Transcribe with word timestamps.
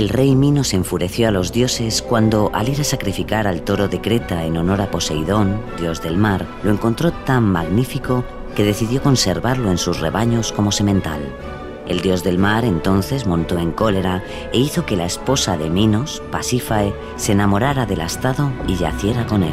El 0.00 0.08
rey 0.08 0.34
Minos 0.34 0.72
enfureció 0.72 1.28
a 1.28 1.30
los 1.30 1.52
dioses 1.52 2.00
cuando, 2.00 2.50
al 2.54 2.70
ir 2.70 2.80
a 2.80 2.84
sacrificar 2.84 3.46
al 3.46 3.60
toro 3.60 3.86
de 3.86 4.00
Creta 4.00 4.46
en 4.46 4.56
honor 4.56 4.80
a 4.80 4.90
Poseidón, 4.90 5.60
dios 5.78 6.00
del 6.00 6.16
mar, 6.16 6.46
lo 6.62 6.70
encontró 6.70 7.12
tan 7.12 7.44
magnífico 7.44 8.24
que 8.56 8.64
decidió 8.64 9.02
conservarlo 9.02 9.70
en 9.70 9.76
sus 9.76 10.00
rebaños 10.00 10.52
como 10.52 10.72
semental. 10.72 11.20
El 11.86 12.00
dios 12.00 12.24
del 12.24 12.38
mar 12.38 12.64
entonces 12.64 13.26
montó 13.26 13.58
en 13.58 13.72
cólera 13.72 14.24
e 14.54 14.58
hizo 14.58 14.86
que 14.86 14.96
la 14.96 15.04
esposa 15.04 15.58
de 15.58 15.68
Minos, 15.68 16.22
Pasífae, 16.32 16.94
se 17.16 17.32
enamorara 17.32 17.84
del 17.84 18.00
astado 18.00 18.50
y 18.66 18.76
yaciera 18.76 19.26
con 19.26 19.42
él. 19.42 19.52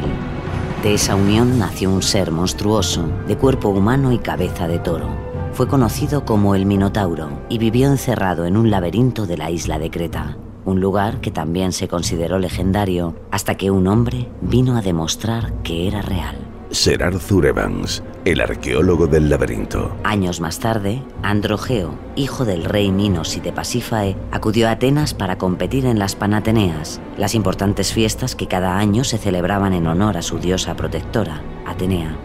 De 0.82 0.94
esa 0.94 1.14
unión 1.14 1.58
nació 1.58 1.90
un 1.90 2.00
ser 2.00 2.30
monstruoso, 2.30 3.06
de 3.26 3.36
cuerpo 3.36 3.68
humano 3.68 4.12
y 4.12 4.18
cabeza 4.18 4.66
de 4.66 4.78
toro 4.78 5.27
fue 5.58 5.66
conocido 5.66 6.24
como 6.24 6.54
el 6.54 6.66
Minotauro 6.66 7.30
y 7.48 7.58
vivió 7.58 7.88
encerrado 7.88 8.46
en 8.46 8.56
un 8.56 8.70
laberinto 8.70 9.26
de 9.26 9.36
la 9.36 9.50
isla 9.50 9.80
de 9.80 9.90
Creta, 9.90 10.36
un 10.64 10.80
lugar 10.80 11.20
que 11.20 11.32
también 11.32 11.72
se 11.72 11.88
consideró 11.88 12.38
legendario 12.38 13.16
hasta 13.32 13.56
que 13.56 13.72
un 13.72 13.88
hombre 13.88 14.28
vino 14.40 14.76
a 14.76 14.82
demostrar 14.82 15.52
que 15.64 15.88
era 15.88 16.00
real. 16.00 16.36
Ser 16.70 17.02
Zurevans, 17.18 18.04
el 18.24 18.40
arqueólogo 18.40 19.08
del 19.08 19.28
laberinto. 19.28 19.96
Años 20.04 20.40
más 20.40 20.60
tarde, 20.60 21.02
Androgeo, 21.24 21.92
hijo 22.14 22.44
del 22.44 22.62
rey 22.62 22.92
Minos 22.92 23.36
y 23.36 23.40
de 23.40 23.50
Pasífae, 23.50 24.16
acudió 24.30 24.68
a 24.68 24.72
Atenas 24.72 25.12
para 25.12 25.38
competir 25.38 25.86
en 25.86 25.98
las 25.98 26.14
Panateneas, 26.14 27.00
las 27.16 27.34
importantes 27.34 27.92
fiestas 27.92 28.36
que 28.36 28.46
cada 28.46 28.78
año 28.78 29.02
se 29.02 29.18
celebraban 29.18 29.72
en 29.72 29.88
honor 29.88 30.18
a 30.18 30.22
su 30.22 30.38
diosa 30.38 30.76
protectora, 30.76 31.42
Atenea. 31.66 32.16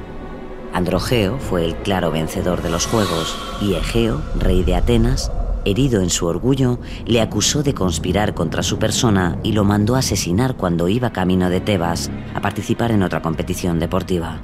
Androgeo 0.74 1.38
fue 1.38 1.66
el 1.66 1.76
claro 1.76 2.12
vencedor 2.12 2.64
de 2.64 2.72
los 2.72 2.88
Juegos 2.88 3.38
y 3.62 3.76
Egeo, 3.76 4.22
rey 4.36 4.64
de 4.64 4.76
Atenas, 4.76 5.32
herido 5.66 6.02
en 6.02 6.10
su 6.10 6.26
orgullo, 6.26 6.80
le 7.06 7.22
acusó 7.22 7.62
de 7.62 7.76
conspirar 7.76 8.34
contra 8.34 8.64
su 8.64 8.80
persona 8.80 9.38
y 9.44 9.52
lo 9.52 9.64
mandó 9.64 9.96
a 9.96 10.00
asesinar 10.00 10.56
cuando 10.56 10.90
iba 10.90 11.14
camino 11.14 11.52
de 11.52 11.62
Tebas 11.62 12.10
a 12.34 12.42
participar 12.42 12.92
en 12.92 13.04
otra 13.04 13.22
competición 13.22 13.80
deportiva. 13.80 14.40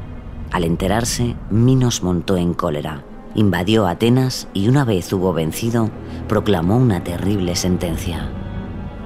Al 0.52 0.66
enterarse, 0.66 1.36
Minos 1.50 2.04
montó 2.04 2.38
en 2.38 2.54
cólera, 2.54 3.04
invadió 3.34 3.88
Atenas 3.88 4.48
y 4.54 4.68
una 4.68 4.86
vez 4.86 5.12
hubo 5.12 5.34
vencido, 5.34 5.90
proclamó 6.28 6.78
una 6.78 7.04
terrible 7.04 7.56
sentencia. 7.56 8.30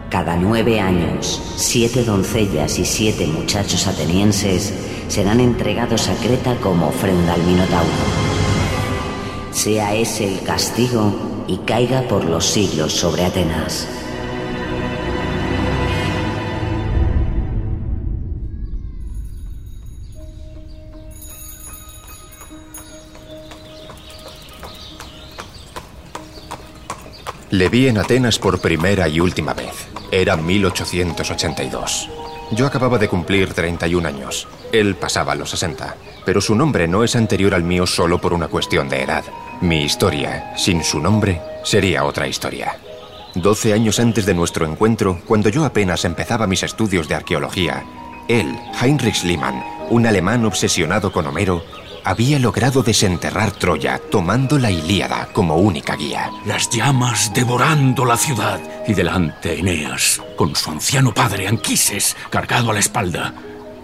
Cada 0.10 0.36
nueve 0.36 0.80
años, 0.80 1.42
siete 1.56 2.04
doncellas 2.04 2.78
y 2.78 2.86
siete 2.86 3.26
muchachos 3.28 3.88
atenienses 3.88 4.93
serán 5.14 5.40
entregados 5.40 6.10
a 6.10 6.16
Creta 6.16 6.56
como 6.56 6.88
ofrenda 6.88 7.36
al 7.36 7.44
Minotauro. 7.44 7.88
Sea 9.52 9.94
ese 9.94 10.26
el 10.26 10.42
castigo 10.42 11.46
y 11.46 11.58
caiga 11.58 12.02
por 12.08 12.26
los 12.26 12.44
siglos 12.44 12.94
sobre 12.94 13.24
Atenas. 13.24 13.88
Le 27.52 27.70
vi 27.70 27.88
en 27.88 28.00
Atenas 28.00 28.40
por 28.40 28.60
primera 28.60 29.08
y 29.08 29.20
última 29.20 29.54
vez. 29.54 29.88
Era 30.10 30.38
1882. 30.38 32.23
Yo 32.52 32.68
acababa 32.68 32.98
de 32.98 33.08
cumplir 33.08 33.54
31 33.54 34.08
años. 34.08 34.48
Él 34.72 34.96
pasaba 34.96 35.36
los 35.36 35.50
60. 35.52 35.96
Pero 36.26 36.42
su 36.42 36.56
nombre 36.56 36.88
no 36.88 37.04
es 37.04 37.16
anterior 37.16 37.54
al 37.54 37.64
mío 37.64 37.86
solo 37.86 38.20
por 38.20 38.34
una 38.34 38.48
cuestión 38.48 38.90
de 38.90 39.04
edad. 39.04 39.24
Mi 39.62 39.84
historia, 39.84 40.54
sin 40.58 40.84
su 40.84 41.00
nombre, 41.00 41.42
sería 41.64 42.06
otra 42.06 42.28
historia. 42.28 42.78
Doce 43.36 43.74
años 43.74 44.00
antes 44.00 44.26
de 44.26 44.34
nuestro 44.34 44.66
encuentro, 44.66 45.20
cuando 45.26 45.50
yo 45.50 45.66
apenas 45.66 46.06
empezaba 46.06 46.46
mis 46.46 46.64
estudios 46.64 47.08
de 47.08 47.16
arqueología, 47.16 47.84
él, 48.28 48.58
Heinrich 48.80 49.16
Schliemann, 49.16 49.64
un 49.90 50.06
alemán 50.06 50.46
obsesionado 50.46 51.12
con 51.12 51.26
Homero, 51.28 51.64
había 52.04 52.40
logrado 52.40 52.84
desenterrar 52.84 53.52
Troya 53.52 54.00
tomando 54.12 54.58
la 54.58 54.72
Ilíada 54.72 55.30
como 55.34 55.58
única 55.58 55.96
guía. 55.96 56.30
Las 56.46 56.70
llamas 56.70 57.34
devorando 57.34 58.06
la 58.06 58.18
ciudad 58.18 58.60
y 58.88 58.94
delante 58.94 59.60
Eneas, 59.60 60.22
con 60.36 60.56
su 60.56 60.72
anciano 60.72 61.14
padre 61.14 61.48
Anquises 61.48 62.16
cargado 62.30 62.72
a 62.72 62.74
la 62.74 62.80
espalda 62.80 63.34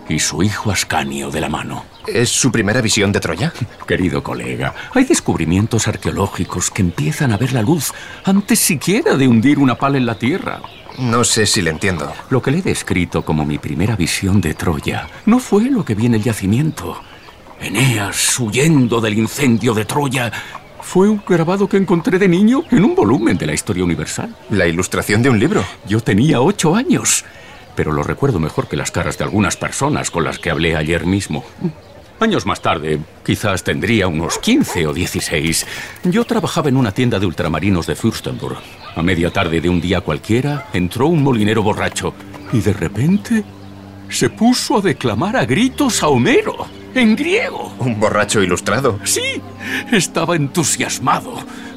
y 0.09 0.19
su 0.19 0.41
hijo 0.43 0.71
Ascanio 0.71 1.29
de 1.29 1.39
la 1.39 1.49
mano. 1.49 1.85
¿Es 2.07 2.29
su 2.29 2.51
primera 2.51 2.81
visión 2.81 3.11
de 3.11 3.19
Troya? 3.19 3.53
Querido 3.87 4.23
colega, 4.23 4.73
hay 4.93 5.05
descubrimientos 5.05 5.87
arqueológicos 5.87 6.71
que 6.71 6.81
empiezan 6.81 7.31
a 7.31 7.37
ver 7.37 7.53
la 7.53 7.61
luz 7.61 7.93
antes 8.25 8.59
siquiera 8.59 9.15
de 9.15 9.27
hundir 9.27 9.59
una 9.59 9.75
pala 9.75 9.97
en 9.97 10.05
la 10.05 10.15
tierra. 10.15 10.61
No 10.97 11.23
sé 11.23 11.45
si 11.45 11.61
le 11.61 11.69
entiendo. 11.69 12.11
Lo 12.29 12.41
que 12.41 12.51
le 12.51 12.57
he 12.57 12.61
descrito 12.61 13.23
como 13.23 13.45
mi 13.45 13.57
primera 13.57 13.95
visión 13.95 14.41
de 14.41 14.53
Troya 14.53 15.07
no 15.25 15.39
fue 15.39 15.69
lo 15.69 15.85
que 15.85 15.95
vi 15.95 16.07
en 16.07 16.15
el 16.15 16.23
yacimiento. 16.23 16.99
Eneas 17.61 18.39
huyendo 18.39 19.01
del 19.01 19.17
incendio 19.17 19.73
de 19.73 19.83
Troya 19.83 20.31
fue 20.81 21.09
un 21.09 21.21
grabado 21.27 21.67
que 21.67 21.77
encontré 21.77 22.17
de 22.17 22.27
niño 22.27 22.63
en 22.71 22.83
un 22.83 22.95
volumen 22.95 23.37
de 23.37 23.45
la 23.45 23.53
historia 23.53 23.83
universal. 23.83 24.33
¿La 24.49 24.65
ilustración 24.65 25.21
de 25.21 25.29
un 25.29 25.39
libro? 25.39 25.63
Yo 25.85 25.99
tenía 25.99 26.41
ocho 26.41 26.73
años, 26.73 27.25
pero 27.75 27.91
lo 27.91 28.01
recuerdo 28.01 28.39
mejor 28.39 28.67
que 28.67 28.77
las 28.77 28.91
caras 28.91 29.17
de 29.17 29.25
algunas 29.25 29.57
personas 29.57 30.09
con 30.09 30.23
las 30.23 30.39
que 30.39 30.49
hablé 30.49 30.75
ayer 30.75 31.05
mismo. 31.05 31.43
Años 32.21 32.45
más 32.45 32.61
tarde, 32.61 32.99
quizás 33.25 33.63
tendría 33.63 34.07
unos 34.07 34.39
15 34.39 34.87
o 34.87 34.93
16, 34.93 35.65
yo 36.05 36.25
trabajaba 36.25 36.69
en 36.69 36.77
una 36.77 36.91
tienda 36.91 37.19
de 37.19 37.25
ultramarinos 37.25 37.87
de 37.87 37.95
Fürstenburg. 37.95 38.57
A 38.95 39.03
media 39.03 39.31
tarde 39.31 39.61
de 39.61 39.69
un 39.69 39.79
día 39.79 40.01
cualquiera, 40.01 40.67
entró 40.73 41.07
un 41.07 41.21
molinero 41.21 41.61
borracho 41.61 42.13
y 42.51 42.61
de 42.61 42.73
repente 42.73 43.43
se 44.09 44.29
puso 44.29 44.77
a 44.77 44.81
declamar 44.81 45.37
a 45.37 45.45
gritos 45.45 46.01
a 46.03 46.07
Homero 46.07 46.78
en 46.95 47.15
griego. 47.15 47.73
¿Un 47.79 47.99
borracho 47.99 48.41
ilustrado? 48.41 48.99
Sí, 49.03 49.41
estaba 49.91 50.35
entusiasmado, 50.35 51.33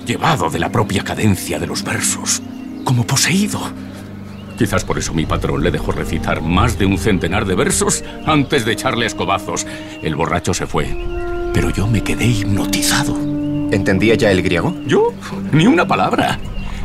llevado 0.06 0.50
de 0.50 0.58
la 0.58 0.70
propia 0.70 1.04
cadencia 1.04 1.58
de 1.58 1.66
los 1.66 1.82
versos, 1.82 2.42
como 2.84 3.06
poseído. 3.06 3.60
Quizás 4.58 4.84
por 4.84 4.98
eso 4.98 5.14
mi 5.14 5.26
patrón 5.26 5.62
le 5.62 5.70
dejó 5.70 5.92
recitar 5.92 6.42
más 6.42 6.78
de 6.78 6.86
un 6.86 6.98
centenar 6.98 7.46
de 7.46 7.54
versos 7.54 8.04
antes 8.26 8.64
de 8.64 8.72
echarle 8.72 9.06
escobazos. 9.06 9.66
El 10.02 10.14
borracho 10.14 10.54
se 10.54 10.66
fue, 10.66 10.86
pero 11.52 11.70
yo 11.70 11.86
me 11.86 12.02
quedé 12.02 12.26
hipnotizado. 12.26 13.16
¿Entendía 13.72 14.14
ya 14.14 14.30
el 14.30 14.42
griego? 14.42 14.74
Yo, 14.86 15.12
ni 15.52 15.66
una 15.66 15.86
palabra. 15.86 16.38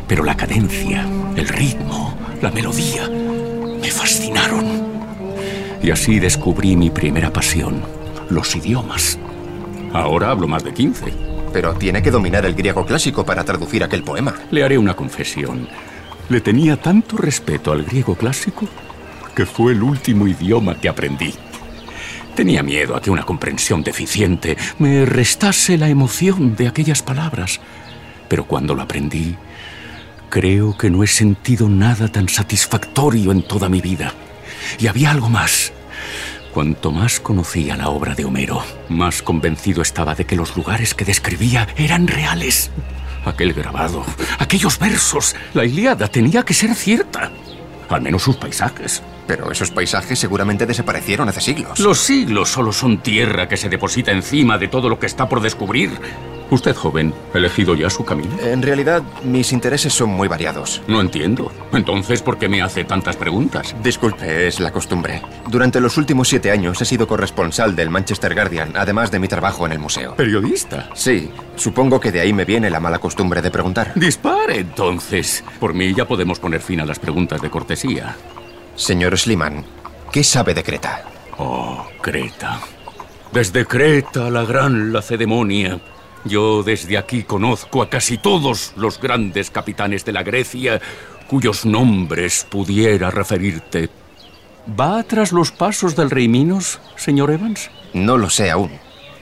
Pero 0.06 0.24
la 0.24 0.36
cadencia, 0.36 1.06
el 1.36 1.46
ritmo, 1.46 2.16
la 2.40 2.50
melodía, 2.50 3.08
me 3.08 3.90
fascinaron. 3.90 4.88
Y 5.82 5.90
así 5.90 6.18
descubrí 6.18 6.76
mi 6.76 6.88
primera 6.90 7.30
pasión, 7.30 7.82
los 8.30 8.54
idiomas. 8.56 9.18
Ahora 9.92 10.30
hablo 10.30 10.48
más 10.48 10.64
de 10.64 10.72
15. 10.72 11.12
Pero 11.52 11.74
tiene 11.74 12.02
que 12.02 12.10
dominar 12.10 12.44
el 12.44 12.54
griego 12.54 12.84
clásico 12.84 13.24
para 13.24 13.44
traducir 13.44 13.82
aquel 13.82 14.02
poema. 14.02 14.34
Le 14.50 14.62
haré 14.62 14.76
una 14.76 14.94
confesión. 14.94 15.68
Le 16.28 16.40
tenía 16.40 16.76
tanto 16.76 17.16
respeto 17.16 17.72
al 17.72 17.84
griego 17.84 18.14
clásico 18.14 18.68
que 19.34 19.46
fue 19.46 19.72
el 19.72 19.82
último 19.82 20.26
idioma 20.26 20.74
que 20.80 20.88
aprendí. 20.88 21.32
Tenía 22.34 22.62
miedo 22.62 22.96
a 22.96 23.00
que 23.00 23.10
una 23.10 23.22
comprensión 23.22 23.82
deficiente 23.82 24.56
me 24.78 25.06
restase 25.06 25.78
la 25.78 25.88
emoción 25.88 26.56
de 26.56 26.68
aquellas 26.68 27.02
palabras. 27.02 27.60
Pero 28.28 28.46
cuando 28.46 28.74
lo 28.74 28.82
aprendí, 28.82 29.36
creo 30.28 30.76
que 30.76 30.90
no 30.90 31.02
he 31.02 31.06
sentido 31.06 31.68
nada 31.68 32.08
tan 32.08 32.28
satisfactorio 32.28 33.32
en 33.32 33.42
toda 33.42 33.68
mi 33.68 33.80
vida. 33.80 34.12
Y 34.78 34.88
había 34.88 35.12
algo 35.12 35.28
más. 35.28 35.72
Cuanto 36.58 36.90
más 36.90 37.20
conocía 37.20 37.76
la 37.76 37.88
obra 37.88 38.16
de 38.16 38.24
Homero, 38.24 38.64
más 38.88 39.22
convencido 39.22 39.80
estaba 39.80 40.16
de 40.16 40.26
que 40.26 40.34
los 40.34 40.56
lugares 40.56 40.92
que 40.92 41.04
describía 41.04 41.68
eran 41.76 42.08
reales. 42.08 42.72
Aquel 43.24 43.52
grabado, 43.52 44.04
aquellos 44.40 44.76
versos, 44.80 45.36
la 45.54 45.64
Ilíada 45.64 46.08
tenía 46.08 46.42
que 46.42 46.54
ser 46.54 46.74
cierta. 46.74 47.30
al 47.88 48.02
menos 48.02 48.24
sus 48.24 48.36
paisajes. 48.38 49.04
Pero 49.28 49.52
esos 49.52 49.70
paisajes 49.70 50.18
seguramente 50.18 50.66
desaparecieron 50.66 51.28
hace 51.28 51.42
siglos. 51.42 51.78
Los 51.78 52.00
siglos 52.00 52.48
solo 52.48 52.72
son 52.72 52.98
tierra 53.04 53.46
que 53.46 53.56
se 53.56 53.68
deposita 53.68 54.10
encima 54.10 54.58
de 54.58 54.66
todo 54.66 54.88
lo 54.88 54.98
que 54.98 55.06
está 55.06 55.28
por 55.28 55.40
descubrir. 55.40 55.92
Usted, 56.50 56.74
joven, 56.74 57.12
¿ha 57.34 57.38
elegido 57.38 57.74
ya 57.74 57.90
su 57.90 58.04
camino? 58.04 58.30
En 58.40 58.62
realidad, 58.62 59.02
mis 59.22 59.52
intereses 59.52 59.92
son 59.92 60.10
muy 60.10 60.28
variados. 60.28 60.80
No 60.88 61.00
entiendo. 61.00 61.52
Entonces, 61.72 62.22
¿por 62.22 62.38
qué 62.38 62.48
me 62.48 62.62
hace 62.62 62.84
tantas 62.84 63.16
preguntas? 63.16 63.76
Disculpe, 63.82 64.46
es 64.46 64.58
la 64.58 64.70
costumbre. 64.72 65.20
Durante 65.48 65.80
los 65.80 65.98
últimos 65.98 66.28
siete 66.28 66.50
años 66.50 66.80
he 66.80 66.86
sido 66.86 67.06
corresponsal 67.06 67.76
del 67.76 67.90
Manchester 67.90 68.34
Guardian, 68.34 68.72
además 68.76 69.10
de 69.10 69.18
mi 69.18 69.28
trabajo 69.28 69.66
en 69.66 69.72
el 69.72 69.78
museo. 69.78 70.14
¿Periodista? 70.16 70.88
Sí, 70.94 71.30
supongo 71.56 72.00
que 72.00 72.12
de 72.12 72.20
ahí 72.20 72.32
me 72.32 72.46
viene 72.46 72.70
la 72.70 72.80
mala 72.80 72.98
costumbre 72.98 73.42
de 73.42 73.50
preguntar. 73.50 73.92
Dispare, 73.94 74.60
entonces. 74.60 75.44
Por 75.60 75.74
mí 75.74 75.92
ya 75.94 76.06
podemos 76.06 76.38
poner 76.38 76.60
fin 76.62 76.80
a 76.80 76.86
las 76.86 76.98
preguntas 76.98 77.42
de 77.42 77.50
cortesía. 77.50 78.16
Señor 78.74 79.18
Sliman, 79.18 79.64
¿qué 80.10 80.24
sabe 80.24 80.54
de 80.54 80.62
Creta? 80.62 81.02
Oh, 81.36 81.86
Creta. 82.00 82.58
Desde 83.32 83.66
Creta, 83.66 84.30
la 84.30 84.44
gran 84.44 84.92
Lacedemonia, 84.92 85.78
yo 86.24 86.62
desde 86.62 86.98
aquí 86.98 87.22
conozco 87.22 87.82
a 87.82 87.90
casi 87.90 88.18
todos 88.18 88.72
los 88.76 89.00
grandes 89.00 89.50
capitanes 89.50 90.04
de 90.04 90.12
la 90.12 90.22
Grecia 90.22 90.80
cuyos 91.28 91.64
nombres 91.64 92.46
pudiera 92.48 93.10
referirte. 93.10 93.90
¿Va 94.78 95.02
tras 95.02 95.32
los 95.32 95.52
pasos 95.52 95.96
del 95.96 96.10
rey 96.10 96.28
Minos, 96.28 96.80
señor 96.96 97.30
Evans? 97.30 97.70
No 97.94 98.18
lo 98.18 98.28
sé 98.28 98.50
aún, 98.50 98.70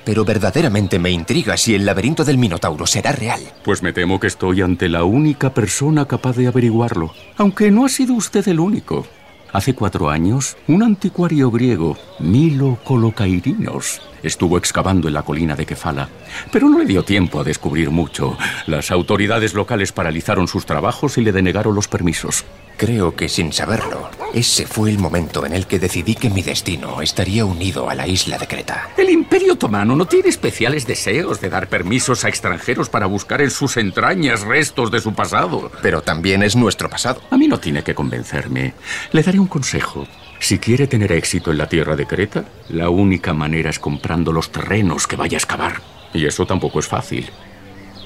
pero 0.04 0.24
verdaderamente 0.24 0.98
me 0.98 1.10
intriga 1.10 1.56
si 1.56 1.74
el 1.74 1.84
laberinto 1.84 2.24
del 2.24 2.38
Minotauro 2.38 2.86
será 2.86 3.12
real. 3.12 3.40
Pues 3.64 3.82
me 3.82 3.92
temo 3.92 4.18
que 4.18 4.26
estoy 4.26 4.62
ante 4.62 4.88
la 4.88 5.04
única 5.04 5.52
persona 5.54 6.06
capaz 6.06 6.36
de 6.36 6.48
averiguarlo, 6.48 7.12
aunque 7.36 7.70
no 7.70 7.84
ha 7.84 7.88
sido 7.88 8.14
usted 8.14 8.46
el 8.48 8.60
único. 8.60 9.06
Hace 9.52 9.74
cuatro 9.74 10.10
años, 10.10 10.56
un 10.68 10.82
anticuario 10.82 11.50
griego, 11.50 11.96
Milo 12.18 12.78
Colocairinos, 12.84 14.02
estuvo 14.26 14.58
excavando 14.58 15.08
en 15.08 15.14
la 15.14 15.22
colina 15.22 15.56
de 15.56 15.66
Kefala, 15.66 16.08
pero 16.52 16.68
no 16.68 16.78
le 16.78 16.84
dio 16.84 17.04
tiempo 17.04 17.40
a 17.40 17.44
descubrir 17.44 17.90
mucho. 17.90 18.36
Las 18.66 18.90
autoridades 18.90 19.54
locales 19.54 19.92
paralizaron 19.92 20.48
sus 20.48 20.66
trabajos 20.66 21.18
y 21.18 21.22
le 21.22 21.32
denegaron 21.32 21.74
los 21.74 21.88
permisos. 21.88 22.44
Creo 22.76 23.16
que 23.16 23.30
sin 23.30 23.54
saberlo, 23.54 24.10
ese 24.34 24.66
fue 24.66 24.90
el 24.90 24.98
momento 24.98 25.46
en 25.46 25.54
el 25.54 25.66
que 25.66 25.78
decidí 25.78 26.14
que 26.14 26.28
mi 26.28 26.42
destino 26.42 27.00
estaría 27.00 27.46
unido 27.46 27.88
a 27.88 27.94
la 27.94 28.06
isla 28.06 28.36
de 28.36 28.46
Creta. 28.46 28.90
El 28.98 29.08
Imperio 29.08 29.54
Otomano 29.54 29.96
no 29.96 30.04
tiene 30.04 30.28
especiales 30.28 30.86
deseos 30.86 31.40
de 31.40 31.48
dar 31.48 31.68
permisos 31.68 32.24
a 32.24 32.28
extranjeros 32.28 32.90
para 32.90 33.06
buscar 33.06 33.40
en 33.40 33.50
sus 33.50 33.78
entrañas 33.78 34.42
restos 34.42 34.90
de 34.90 35.00
su 35.00 35.14
pasado. 35.14 35.70
Pero 35.80 36.02
también 36.02 36.42
es 36.42 36.54
nuestro 36.54 36.90
pasado. 36.90 37.22
A 37.30 37.38
mí 37.38 37.48
no 37.48 37.58
tiene 37.58 37.82
que 37.82 37.94
convencerme. 37.94 38.74
Le 39.12 39.22
daré 39.22 39.38
un 39.38 39.46
consejo. 39.46 40.06
Si 40.38 40.58
quiere 40.58 40.86
tener 40.86 41.12
éxito 41.12 41.50
en 41.50 41.58
la 41.58 41.68
tierra 41.68 41.96
de 41.96 42.06
Creta, 42.06 42.44
la 42.68 42.90
única 42.90 43.32
manera 43.32 43.70
es 43.70 43.78
comprando 43.78 44.32
los 44.32 44.50
terrenos 44.50 45.06
que 45.06 45.16
vaya 45.16 45.36
a 45.36 45.40
excavar. 45.40 45.80
Y 46.12 46.26
eso 46.26 46.46
tampoco 46.46 46.78
es 46.78 46.88
fácil. 46.88 47.30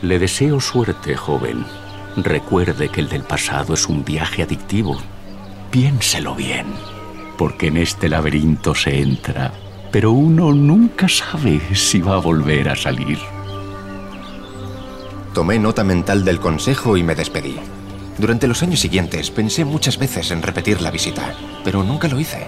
Le 0.02 0.18
deseo 0.18 0.60
suerte, 0.60 1.16
joven. 1.16 1.64
Recuerde 2.16 2.88
que 2.88 3.00
el 3.00 3.08
del 3.08 3.22
pasado 3.22 3.74
es 3.74 3.86
un 3.86 4.04
viaje 4.04 4.42
adictivo. 4.42 4.98
Piénselo 5.70 6.34
bien, 6.34 6.66
porque 7.36 7.68
en 7.68 7.76
este 7.76 8.08
laberinto 8.08 8.74
se 8.74 9.00
entra, 9.00 9.52
pero 9.92 10.10
uno 10.12 10.52
nunca 10.52 11.08
sabe 11.08 11.60
si 11.74 12.00
va 12.00 12.14
a 12.14 12.20
volver 12.20 12.68
a 12.68 12.76
salir. 12.76 13.18
Tomé 15.34 15.58
nota 15.58 15.84
mental 15.84 16.24
del 16.24 16.40
consejo 16.40 16.96
y 16.96 17.04
me 17.04 17.14
despedí. 17.14 17.56
Durante 18.20 18.46
los 18.46 18.62
años 18.62 18.80
siguientes 18.80 19.30
pensé 19.30 19.64
muchas 19.64 19.96
veces 19.96 20.30
en 20.30 20.42
repetir 20.42 20.82
la 20.82 20.90
visita, 20.90 21.34
pero 21.64 21.82
nunca 21.82 22.06
lo 22.06 22.20
hice. 22.20 22.46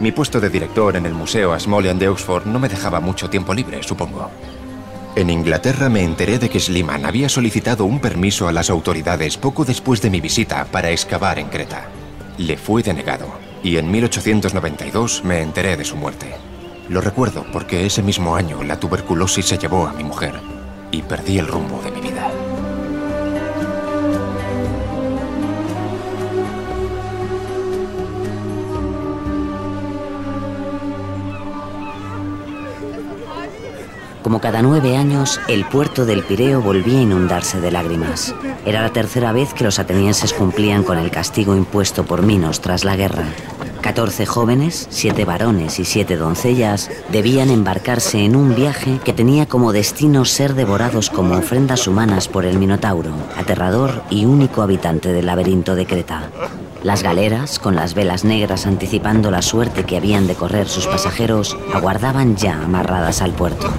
Mi 0.00 0.10
puesto 0.10 0.40
de 0.40 0.50
director 0.50 0.96
en 0.96 1.06
el 1.06 1.14
Museo 1.14 1.52
Asmolean 1.52 2.00
de 2.00 2.08
Oxford 2.08 2.46
no 2.46 2.58
me 2.58 2.68
dejaba 2.68 2.98
mucho 2.98 3.30
tiempo 3.30 3.54
libre, 3.54 3.80
supongo. 3.84 4.28
En 5.14 5.30
Inglaterra 5.30 5.88
me 5.88 6.02
enteré 6.02 6.40
de 6.40 6.50
que 6.50 6.58
Sliman 6.58 7.06
había 7.06 7.28
solicitado 7.28 7.84
un 7.84 8.00
permiso 8.00 8.48
a 8.48 8.52
las 8.52 8.70
autoridades 8.70 9.36
poco 9.36 9.64
después 9.64 10.02
de 10.02 10.10
mi 10.10 10.20
visita 10.20 10.64
para 10.64 10.90
excavar 10.90 11.38
en 11.38 11.46
Creta. 11.46 11.86
Le 12.36 12.56
fue 12.56 12.82
denegado 12.82 13.28
y 13.62 13.76
en 13.76 13.92
1892 13.92 15.22
me 15.22 15.42
enteré 15.42 15.76
de 15.76 15.84
su 15.84 15.94
muerte. 15.94 16.34
Lo 16.88 17.00
recuerdo 17.00 17.46
porque 17.52 17.86
ese 17.86 18.02
mismo 18.02 18.34
año 18.34 18.64
la 18.64 18.80
tuberculosis 18.80 19.46
se 19.46 19.58
llevó 19.58 19.86
a 19.86 19.92
mi 19.92 20.02
mujer 20.02 20.34
y 20.90 21.02
perdí 21.02 21.38
el 21.38 21.46
rumbo 21.46 21.80
de 21.82 21.92
mi 21.92 22.00
Como 34.24 34.40
cada 34.40 34.62
nueve 34.62 34.96
años, 34.96 35.38
el 35.48 35.66
puerto 35.66 36.06
del 36.06 36.22
Pireo 36.22 36.62
volvía 36.62 36.98
a 36.98 37.02
inundarse 37.02 37.60
de 37.60 37.70
lágrimas. 37.70 38.34
Era 38.64 38.80
la 38.80 38.88
tercera 38.88 39.32
vez 39.32 39.52
que 39.52 39.64
los 39.64 39.78
atenienses 39.78 40.32
cumplían 40.32 40.82
con 40.82 40.96
el 40.96 41.10
castigo 41.10 41.54
impuesto 41.54 42.06
por 42.06 42.22
Minos 42.22 42.62
tras 42.62 42.84
la 42.84 42.96
guerra. 42.96 43.26
Catorce 43.82 44.24
jóvenes, 44.24 44.86
siete 44.88 45.26
varones 45.26 45.78
y 45.78 45.84
siete 45.84 46.16
doncellas 46.16 46.90
debían 47.12 47.50
embarcarse 47.50 48.24
en 48.24 48.34
un 48.34 48.54
viaje 48.54 48.98
que 49.04 49.12
tenía 49.12 49.44
como 49.44 49.74
destino 49.74 50.24
ser 50.24 50.54
devorados 50.54 51.10
como 51.10 51.36
ofrendas 51.36 51.86
humanas 51.86 52.26
por 52.26 52.46
el 52.46 52.58
Minotauro, 52.58 53.12
aterrador 53.36 54.04
y 54.08 54.24
único 54.24 54.62
habitante 54.62 55.12
del 55.12 55.26
laberinto 55.26 55.74
de 55.74 55.84
Creta. 55.84 56.30
Las 56.84 57.02
galeras, 57.02 57.58
con 57.58 57.74
las 57.74 57.94
velas 57.94 58.24
negras 58.24 58.66
anticipando 58.66 59.30
la 59.30 59.40
suerte 59.40 59.84
que 59.84 59.96
habían 59.96 60.26
de 60.26 60.34
correr 60.34 60.68
sus 60.68 60.86
pasajeros, 60.86 61.56
aguardaban 61.72 62.36
ya 62.36 62.62
amarradas 62.62 63.22
al 63.22 63.32
puerto. 63.32 63.72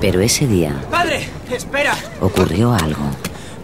Pero 0.00 0.20
ese 0.20 0.46
día 0.46 0.80
padre, 0.88 1.28
espera. 1.50 1.96
ocurrió 2.20 2.72
algo. 2.72 3.02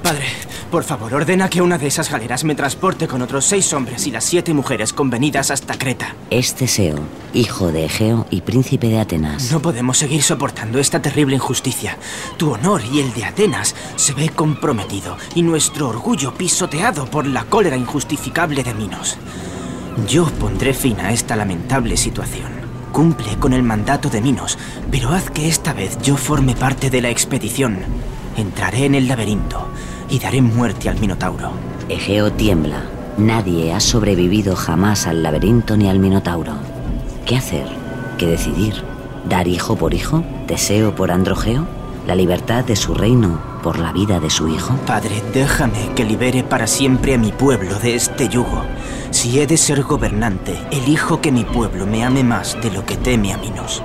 Padre, 0.02 0.24
por 0.72 0.84
favor, 0.84 1.12
ordena 1.12 1.50
que 1.50 1.60
una 1.60 1.76
de 1.76 1.86
esas 1.86 2.10
galeras 2.10 2.44
me 2.44 2.54
transporte 2.54 3.06
con 3.06 3.20
otros 3.20 3.44
seis 3.44 3.74
hombres 3.74 4.06
y 4.06 4.10
las 4.10 4.24
siete 4.24 4.54
mujeres 4.54 4.94
convenidas 4.94 5.50
hasta 5.50 5.76
Creta. 5.76 6.16
Es 6.30 6.54
Teseo, 6.54 6.98
hijo 7.34 7.70
de 7.70 7.84
Egeo 7.84 8.26
y 8.30 8.40
príncipe 8.40 8.88
de 8.88 8.98
Atenas. 8.98 9.52
No 9.52 9.60
podemos 9.60 9.98
seguir 9.98 10.22
soportando 10.22 10.78
esta 10.78 11.02
terrible 11.02 11.36
injusticia. 11.36 11.98
Tu 12.38 12.50
honor 12.50 12.80
y 12.90 13.00
el 13.00 13.12
de 13.12 13.26
Atenas 13.26 13.76
se 13.96 14.14
ve 14.14 14.30
comprometido 14.30 15.18
y 15.34 15.42
nuestro 15.42 15.90
orgullo 15.90 16.32
pisoteado 16.32 17.04
por 17.04 17.26
la 17.26 17.44
cólera 17.44 17.76
injustificable 17.76 18.64
de 18.64 18.72
Minos. 18.72 19.18
Yo 20.08 20.24
pondré 20.24 20.72
fin 20.72 20.98
a 21.00 21.12
esta 21.12 21.36
lamentable 21.36 21.98
situación. 21.98 22.50
Cumple 22.92 23.36
con 23.38 23.52
el 23.52 23.62
mandato 23.62 24.08
de 24.08 24.22
Minos, 24.22 24.56
pero 24.90 25.10
haz 25.10 25.30
que 25.30 25.48
esta 25.48 25.74
vez 25.74 25.98
yo 25.98 26.16
forme 26.16 26.54
parte 26.54 26.88
de 26.88 27.02
la 27.02 27.10
expedición. 27.10 27.80
Entraré 28.38 28.86
en 28.86 28.94
el 28.94 29.06
laberinto 29.06 29.68
y 30.12 30.18
daré 30.18 30.42
muerte 30.42 30.90
al 30.90 31.00
Minotauro. 31.00 31.52
Egeo 31.88 32.30
tiembla. 32.30 32.84
Nadie 33.16 33.72
ha 33.72 33.80
sobrevivido 33.80 34.56
jamás 34.56 35.06
al 35.06 35.22
laberinto 35.22 35.78
ni 35.78 35.88
al 35.88 35.98
Minotauro. 35.98 36.52
¿Qué 37.24 37.34
hacer? 37.34 37.66
¿Qué 38.18 38.26
decidir? 38.26 38.74
¿Dar 39.26 39.48
hijo 39.48 39.74
por 39.74 39.94
hijo? 39.94 40.22
¿Teseo 40.46 40.94
por 40.94 41.10
Androgeo? 41.10 41.66
¿La 42.06 42.14
libertad 42.14 42.62
de 42.62 42.76
su 42.76 42.92
reino 42.92 43.40
por 43.62 43.78
la 43.78 43.90
vida 43.90 44.20
de 44.20 44.28
su 44.28 44.48
hijo? 44.48 44.74
Padre, 44.86 45.22
déjame 45.32 45.94
que 45.96 46.04
libere 46.04 46.44
para 46.44 46.66
siempre 46.66 47.14
a 47.14 47.18
mi 47.18 47.32
pueblo 47.32 47.78
de 47.78 47.94
este 47.94 48.28
yugo. 48.28 48.64
Si 49.12 49.40
he 49.40 49.46
de 49.46 49.56
ser 49.56 49.82
gobernante, 49.82 50.58
elijo 50.70 51.22
que 51.22 51.32
mi 51.32 51.44
pueblo 51.44 51.86
me 51.86 52.04
ame 52.04 52.22
más 52.22 52.58
de 52.62 52.70
lo 52.70 52.84
que 52.84 52.98
teme 52.98 53.32
a 53.32 53.38
Minos. 53.38 53.82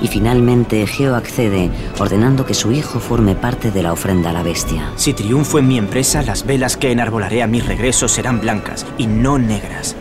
Y 0.00 0.08
finalmente 0.08 0.82
Egeo 0.82 1.16
accede, 1.16 1.70
ordenando 1.98 2.46
que 2.46 2.54
su 2.54 2.72
hijo 2.72 3.00
forme 3.00 3.34
parte 3.34 3.70
de 3.70 3.82
la 3.82 3.92
ofrenda 3.92 4.30
a 4.30 4.32
la 4.32 4.42
bestia. 4.42 4.92
Si 4.96 5.12
triunfo 5.12 5.58
en 5.58 5.68
mi 5.68 5.78
empresa, 5.78 6.22
las 6.22 6.46
velas 6.46 6.76
que 6.76 6.92
enarbolaré 6.92 7.42
a 7.42 7.46
mi 7.46 7.60
regreso 7.60 8.08
serán 8.08 8.40
blancas 8.40 8.86
y 8.96 9.06
no 9.06 9.38
negras. 9.38 9.96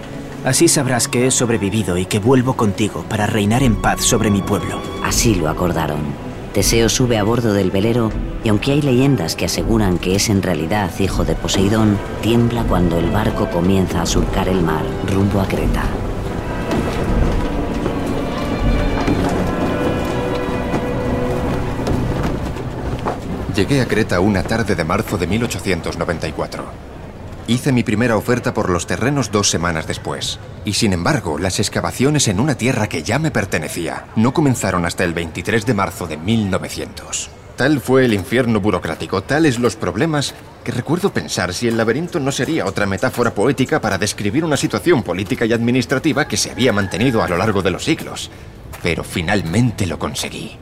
Así 0.45 0.67
sabrás 0.67 1.07
que 1.07 1.27
he 1.27 1.31
sobrevivido 1.31 1.97
y 1.97 2.05
que 2.05 2.19
vuelvo 2.19 2.53
contigo 2.53 3.03
para 3.09 3.27
reinar 3.27 3.63
en 3.63 3.75
paz 3.75 4.01
sobre 4.01 4.29
mi 4.29 4.41
pueblo. 4.41 4.79
Así 5.03 5.35
lo 5.35 5.49
acordaron. 5.49 5.99
Teseo 6.53 6.89
sube 6.89 7.17
a 7.17 7.23
bordo 7.23 7.53
del 7.53 7.69
velero 7.69 8.11
y 8.43 8.49
aunque 8.49 8.71
hay 8.71 8.81
leyendas 8.81 9.35
que 9.35 9.45
aseguran 9.45 9.99
que 9.99 10.15
es 10.15 10.29
en 10.29 10.41
realidad 10.41 10.91
hijo 10.99 11.25
de 11.25 11.35
Poseidón, 11.35 11.97
tiembla 12.21 12.63
cuando 12.63 12.97
el 12.97 13.11
barco 13.11 13.49
comienza 13.49 14.01
a 14.01 14.05
surcar 14.05 14.47
el 14.47 14.61
mar 14.61 14.83
rumbo 15.11 15.41
a 15.41 15.47
Creta. 15.47 15.83
Llegué 23.57 23.81
a 23.81 23.87
Creta 23.87 24.19
una 24.19 24.43
tarde 24.43 24.75
de 24.75 24.83
marzo 24.83 25.17
de 25.17 25.25
1894. 25.25 26.63
Hice 27.47 27.71
mi 27.71 27.81
primera 27.81 28.15
oferta 28.15 28.53
por 28.53 28.69
los 28.69 28.85
terrenos 28.85 29.31
dos 29.31 29.49
semanas 29.49 29.87
después. 29.87 30.37
Y 30.63 30.73
sin 30.73 30.93
embargo, 30.93 31.39
las 31.39 31.59
excavaciones 31.59 32.27
en 32.27 32.39
una 32.39 32.53
tierra 32.53 32.87
que 32.87 33.01
ya 33.01 33.17
me 33.17 33.31
pertenecía 33.31 34.05
no 34.15 34.31
comenzaron 34.31 34.85
hasta 34.85 35.03
el 35.05 35.15
23 35.15 35.65
de 35.65 35.73
marzo 35.73 36.05
de 36.05 36.17
1900. 36.17 37.31
Tal 37.55 37.81
fue 37.81 38.05
el 38.05 38.13
infierno 38.13 38.61
burocrático, 38.61 39.23
tales 39.23 39.57
los 39.57 39.75
problemas, 39.75 40.35
que 40.63 40.71
recuerdo 40.71 41.11
pensar 41.11 41.51
si 41.51 41.67
el 41.67 41.77
laberinto 41.77 42.19
no 42.19 42.31
sería 42.31 42.67
otra 42.67 42.85
metáfora 42.85 43.33
poética 43.33 43.81
para 43.81 43.97
describir 43.97 44.45
una 44.45 44.55
situación 44.55 45.01
política 45.01 45.47
y 45.47 45.53
administrativa 45.53 46.27
que 46.27 46.37
se 46.37 46.51
había 46.51 46.73
mantenido 46.73 47.23
a 47.23 47.27
lo 47.27 47.37
largo 47.37 47.63
de 47.63 47.71
los 47.71 47.85
siglos. 47.85 48.29
Pero 48.83 49.03
finalmente 49.03 49.87
lo 49.87 49.97
conseguí. 49.97 50.59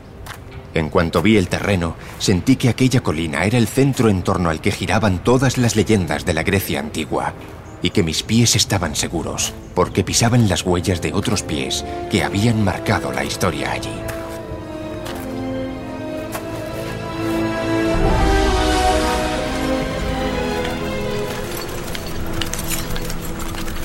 En 0.76 0.90
cuanto 0.90 1.22
vi 1.22 1.38
el 1.38 1.48
terreno, 1.48 1.96
sentí 2.20 2.58
que 2.58 2.68
aquella 2.68 3.02
colina 3.02 3.46
era 3.46 3.58
el 3.58 3.68
centro 3.68 4.10
en 4.10 4.24
torno 4.24 4.50
al 4.50 4.60
que 4.60 4.72
giraban 4.72 5.24
todas 5.24 5.58
las 5.58 5.78
leyendas 5.78 6.26
de 6.26 6.34
la 6.34 6.44
Grecia 6.44 6.82
antigua, 6.82 7.34
y 7.82 7.92
que 7.92 8.04
mis 8.04 8.24
pies 8.24 8.58
estaban 8.58 8.94
seguros, 8.94 9.54
porque 9.74 10.04
pisaban 10.04 10.50
las 10.50 10.64
huellas 10.64 11.02
de 11.02 11.14
otros 11.14 11.44
pies 11.44 11.86
que 12.12 12.24
habían 12.24 12.62
marcado 12.64 13.14
la 13.14 13.24
historia 13.24 13.72
allí. 13.72 14.15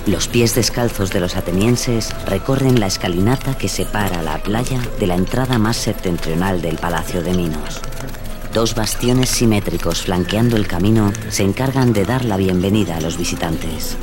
Los 0.06 0.28
pies 0.28 0.54
descalzos 0.54 1.10
de 1.10 1.20
los 1.20 1.36
atenienses 1.36 2.14
recorren 2.26 2.80
la 2.80 2.86
escalinata 2.86 3.56
que 3.56 3.68
separa 3.68 4.22
la 4.22 4.38
playa 4.38 4.80
de 4.98 5.06
la 5.06 5.14
entrada 5.14 5.58
más 5.58 5.76
septentrional 5.76 6.62
del 6.62 6.78
Palacio 6.78 7.22
de 7.22 7.32
Minos. 7.34 7.80
Dos 8.54 8.74
bastiones 8.74 9.28
simétricos 9.28 10.02
flanqueando 10.02 10.56
el 10.56 10.66
camino 10.66 11.12
se 11.28 11.42
encargan 11.42 11.92
de 11.92 12.04
dar 12.04 12.24
la 12.24 12.36
bienvenida 12.36 12.96
a 12.96 13.00
los 13.00 13.18
visitantes. 13.18 13.96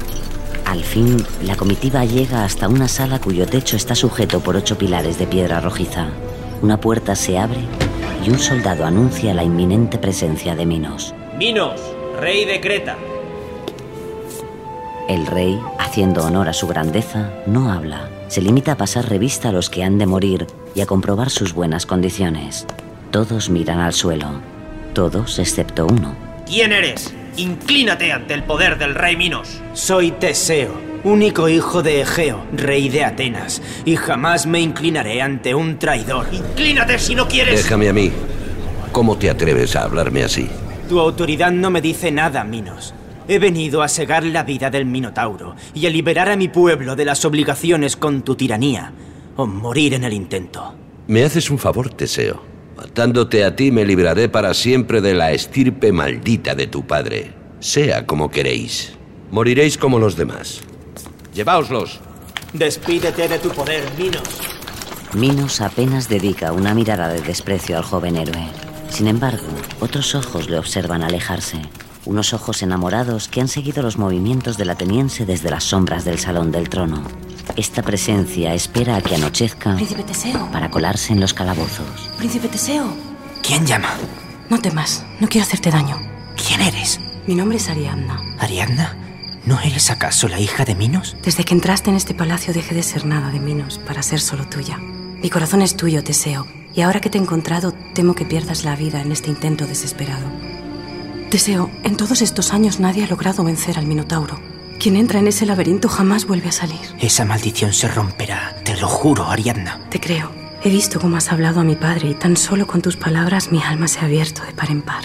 Al 0.66 0.84
fin, 0.84 1.18
la 1.44 1.56
comitiva 1.56 2.06
llega 2.06 2.46
hasta 2.46 2.68
una 2.68 2.88
sala 2.88 3.20
cuyo 3.20 3.48
techo 3.48 3.76
está 3.76 3.96
sujeto 3.96 4.40
por 4.40 4.56
ocho 4.56 4.78
pilares 4.78 5.18
de 5.18 5.26
piedra 5.26 5.62
rojiza. 5.62 6.10
Una 6.62 6.80
puerta 6.80 7.16
se 7.16 7.38
abre 7.38 7.62
y 8.26 8.30
un 8.30 8.40
soldado 8.40 8.86
anuncia 8.86 9.34
la 9.34 9.44
inminente 9.44 9.98
presencia 9.98 10.56
de 10.56 10.66
Minos. 10.66 11.14
Minos, 11.38 11.82
rey 12.20 12.46
de 12.46 12.62
Creta. 12.62 12.98
El 15.08 15.26
rey, 15.26 15.58
haciendo 15.80 16.26
honor 16.26 16.50
a 16.50 16.54
su 16.54 16.68
grandeza, 16.68 17.30
no 17.46 17.72
habla. 17.72 18.10
Se 18.28 18.42
limita 18.42 18.74
a 18.74 18.78
pasar 18.78 19.08
revista 19.08 19.50
a 19.50 19.52
los 19.54 19.70
que 19.70 19.84
han 19.84 19.98
de 19.98 20.06
morir 20.06 20.48
y 20.76 20.82
a 20.82 20.86
comprobar 20.86 21.30
sus 21.30 21.54
buenas 21.54 21.86
condiciones. 21.86 22.66
Todos 23.10 23.50
miran 23.50 23.80
al 23.80 23.94
suelo. 23.94 24.28
Todos 24.94 25.40
excepto 25.40 25.88
uno. 25.88 26.14
¿Quién 26.46 26.74
eres? 26.74 27.14
Inclínate 27.38 28.12
ante 28.12 28.34
el 28.34 28.44
poder 28.44 28.78
del 28.78 28.96
rey 28.96 29.16
Minos. 29.16 29.62
Soy 29.72 30.12
Teseo, 30.12 30.74
único 31.06 31.48
hijo 31.48 31.82
de 31.84 32.02
Egeo, 32.02 32.42
rey 32.52 32.90
de 32.90 33.06
Atenas, 33.06 33.62
y 33.86 33.96
jamás 33.96 34.46
me 34.46 34.60
inclinaré 34.60 35.22
ante 35.22 35.56
un 35.56 35.80
traidor. 35.80 36.28
Inclínate 36.34 37.00
si 37.00 37.16
no 37.16 37.30
quieres. 37.30 37.64
Déjame 37.64 37.88
a 37.88 37.94
mí. 37.94 38.12
¿Cómo 38.92 39.18
te 39.18 39.30
atreves 39.30 39.76
a 39.78 39.84
hablarme 39.84 40.24
así? 40.24 40.50
Tu 40.90 41.00
autoridad 41.00 41.52
no 41.52 41.70
me 41.70 41.80
dice 41.80 42.12
nada, 42.12 42.44
Minos. 42.44 42.94
He 43.28 43.40
venido 43.40 43.82
a 43.82 43.88
segar 43.88 44.24
la 44.24 44.44
vida 44.44 44.70
del 44.70 44.86
Minotauro 44.86 45.56
y 45.74 45.86
a 45.86 45.90
liberar 45.90 46.30
a 46.30 46.38
mi 46.38 46.48
pueblo 46.48 46.96
de 46.96 47.06
las 47.06 47.26
obligaciones 47.26 47.98
con 47.98 48.22
tu 48.22 48.36
tiranía, 48.36 48.94
o 49.36 49.46
morir 49.46 49.94
en 49.94 50.06
el 50.06 50.14
intento. 50.14 50.74
Me 51.08 51.24
haces 51.24 51.50
un 51.50 51.60
favor, 51.60 51.90
Teseo. 51.90 52.42
Matándote 52.78 53.44
a 53.44 53.56
ti 53.56 53.72
me 53.72 53.86
libraré 53.86 54.30
para 54.30 54.54
siempre 54.54 55.02
de 55.02 55.14
la 55.14 55.32
estirpe 55.32 55.92
maldita 55.92 56.56
de 56.56 56.68
tu 56.68 56.86
padre. 56.86 57.34
Sea 57.60 58.06
como 58.06 58.30
queréis. 58.30 58.94
Moriréis 59.32 59.78
como 59.78 60.00
los 60.00 60.16
demás. 60.16 60.62
Lleváoslos. 61.34 62.00
Despídete 62.54 63.28
de 63.28 63.40
tu 63.40 63.50
poder, 63.50 63.84
Minos. 63.98 64.42
Minos 65.14 65.62
apenas 65.62 66.08
dedica 66.08 66.52
una 66.54 66.74
mirada 66.74 67.10
de 67.10 67.22
desprecio 67.22 67.78
al 67.78 67.84
joven 67.84 68.16
héroe. 68.16 68.48
Sin 68.90 69.08
embargo, 69.08 69.48
otros 69.80 70.16
ojos 70.16 70.50
le 70.50 70.58
observan 70.58 71.04
alejarse. 71.04 71.62
Unos 72.08 72.34
ojos 72.34 72.64
enamorados 72.64 73.28
que 73.28 73.42
han 73.42 73.50
seguido 73.50 73.84
los 73.84 73.98
movimientos 73.98 74.58
del 74.58 74.70
ateniense 74.70 75.26
desde 75.26 75.50
las 75.50 75.66
sombras 75.66 76.06
del 76.06 76.20
salón 76.20 76.54
del 76.54 76.70
trono. 76.70 77.04
Esta 77.58 77.82
presencia 77.84 78.54
espera 78.54 78.96
a 78.96 79.02
que 79.02 79.16
anochezca 79.16 79.76
Príncipe 79.76 80.04
Teseo. 80.04 80.50
para 80.54 80.72
colarse 80.72 81.12
en 81.12 81.20
los 81.20 81.34
calabozos. 81.34 82.10
Príncipe 82.18 82.48
Teseo. 82.48 82.88
¿Quién 83.44 83.66
llama? 83.66 83.90
No 84.50 84.58
temas, 84.62 85.04
no 85.20 85.28
quiero 85.28 85.46
hacerte 85.46 85.70
daño. 85.70 85.98
¿Quién 86.48 86.62
eres? 86.62 86.98
Mi 87.28 87.36
nombre 87.36 87.58
es 87.58 87.68
Ariadna. 87.68 88.22
¿Ariadna? 88.40 88.96
¿No 89.46 89.60
eres 89.60 89.92
acaso 89.92 90.30
la 90.30 90.40
hija 90.40 90.64
de 90.64 90.76
Minos? 90.76 91.18
Desde 91.24 91.44
que 91.44 91.54
entraste 91.54 91.90
en 91.90 91.98
este 91.98 92.14
palacio 92.14 92.54
dejé 92.54 92.74
de 92.74 92.84
ser 92.84 93.06
nada 93.06 93.32
de 93.32 93.42
Minos 93.42 93.80
para 93.80 94.02
ser 94.02 94.22
solo 94.22 94.48
tuya. 94.48 94.78
Mi 94.78 95.30
corazón 95.30 95.62
es 95.62 95.76
tuyo, 95.76 96.06
Teseo, 96.06 96.48
y 96.74 96.82
ahora 96.82 97.02
que 97.02 97.10
te 97.10 97.18
he 97.18 97.22
encontrado 97.22 97.74
temo 97.94 98.16
que 98.16 98.24
pierdas 98.24 98.64
la 98.64 98.78
vida 98.78 99.02
en 99.02 99.12
este 99.12 99.30
intento 99.30 99.68
desesperado. 99.68 100.57
Teseo, 101.30 101.70
en 101.84 101.98
todos 101.98 102.22
estos 102.22 102.54
años 102.54 102.80
nadie 102.80 103.04
ha 103.04 103.08
logrado 103.08 103.44
vencer 103.44 103.78
al 103.78 103.86
Minotauro. 103.86 104.40
Quien 104.80 104.96
entra 104.96 105.20
en 105.20 105.28
ese 105.28 105.46
laberinto 105.46 105.90
jamás 105.90 106.26
vuelve 106.26 106.50
a 106.50 106.54
salir. 106.54 106.80
Esa 107.00 107.26
maldición 107.26 107.74
se 107.74 107.88
romperá, 107.88 108.56
te 108.64 108.78
lo 108.78 108.88
juro, 108.88 109.26
Ariadna. 109.26 109.80
Te 109.90 110.00
creo. 110.00 110.32
He 110.64 110.70
visto 110.70 111.00
cómo 111.00 111.18
has 111.18 111.32
hablado 111.32 111.60
a 111.60 111.64
mi 111.64 111.76
padre 111.76 112.10
y 112.10 112.14
tan 112.14 112.38
solo 112.38 112.66
con 112.66 112.82
tus 112.82 112.96
palabras 112.96 113.52
mi 113.52 113.62
alma 113.62 113.88
se 113.88 114.00
ha 114.00 114.06
abierto 114.06 114.44
de 114.44 114.54
par 114.54 114.72
en 114.72 114.82
par. 114.82 115.04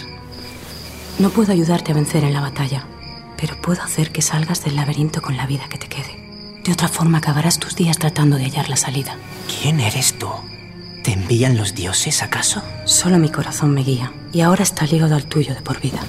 No 1.19 1.31
puedo 1.31 1.53
ayudarte 1.53 1.93
a 1.93 1.95
vencer 1.95 2.25
en 2.25 2.33
la 2.33 2.41
batalla, 2.41 2.87
pero 3.37 3.61
puedo 3.61 3.83
hacer 3.83 4.13
que 4.13 4.23
salgas 4.23 4.65
del 4.65 4.77
laberinto 4.77 5.21
con 5.23 5.37
la 5.37 5.47
vida 5.47 5.69
que 5.69 5.79
te 5.79 5.89
quede. 5.89 6.23
De 6.65 6.73
otra 6.73 6.89
forma 6.89 7.19
acabarás 7.19 7.59
tus 7.59 7.75
días 7.75 7.99
tratando 7.99 8.37
de 8.37 8.45
hallar 8.45 8.69
la 8.69 8.77
salida. 8.77 9.17
¿Quién 9.61 9.81
eres 9.81 10.15
tú? 10.15 10.29
¿Te 11.03 11.13
envían 11.13 11.57
los 11.57 11.75
dioses 11.75 12.23
acaso? 12.23 12.63
Solo 12.85 13.19
mi 13.19 13.29
corazón 13.29 13.75
me 13.75 13.83
guía 13.83 14.13
y 14.33 14.41
ahora 14.41 14.63
está 14.63 14.87
ligado 14.87 15.17
al 15.17 15.27
tuyo 15.27 15.55
de 15.55 15.61
por 15.61 15.81
vida. 15.81 16.01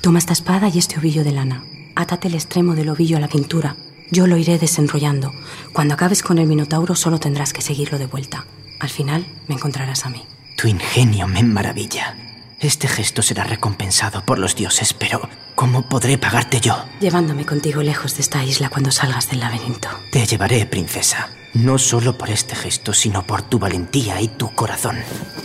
Toma 0.00 0.18
esta 0.18 0.32
espada 0.32 0.68
y 0.68 0.78
este 0.78 0.98
ovillo 0.98 1.22
de 1.22 1.30
lana. 1.30 1.64
Átate 1.94 2.26
el 2.26 2.34
extremo 2.34 2.74
del 2.74 2.88
ovillo 2.88 3.16
a 3.16 3.20
la 3.20 3.28
cintura. 3.28 3.76
Yo 4.10 4.26
lo 4.26 4.36
iré 4.36 4.58
desenrollando. 4.58 5.32
Cuando 5.72 5.94
acabes 5.94 6.22
con 6.22 6.38
el 6.38 6.48
minotauro 6.48 6.96
solo 6.96 7.20
tendrás 7.20 7.52
que 7.52 7.62
seguirlo 7.62 7.98
de 7.98 8.06
vuelta. 8.06 8.44
Al 8.80 8.90
final 8.90 9.24
me 9.46 9.54
encontrarás 9.54 10.04
a 10.04 10.10
mí. 10.10 10.24
Tu 10.56 10.66
ingenio 10.66 11.28
me 11.28 11.44
maravilla. 11.44 12.16
Este 12.62 12.86
gesto 12.86 13.22
será 13.22 13.42
recompensado 13.42 14.24
por 14.24 14.38
los 14.38 14.54
dioses, 14.54 14.94
pero 14.94 15.28
¿cómo 15.56 15.88
podré 15.88 16.16
pagarte 16.16 16.60
yo? 16.60 16.76
Llevándome 17.00 17.44
contigo 17.44 17.82
lejos 17.82 18.14
de 18.14 18.20
esta 18.20 18.44
isla 18.44 18.68
cuando 18.68 18.92
salgas 18.92 19.28
del 19.28 19.40
laberinto. 19.40 19.88
Te 20.12 20.24
llevaré, 20.24 20.64
princesa. 20.64 21.28
No 21.54 21.76
solo 21.76 22.16
por 22.16 22.30
este 22.30 22.54
gesto, 22.54 22.94
sino 22.94 23.24
por 23.26 23.42
tu 23.42 23.58
valentía 23.58 24.20
y 24.20 24.28
tu 24.28 24.54
corazón. 24.54 24.96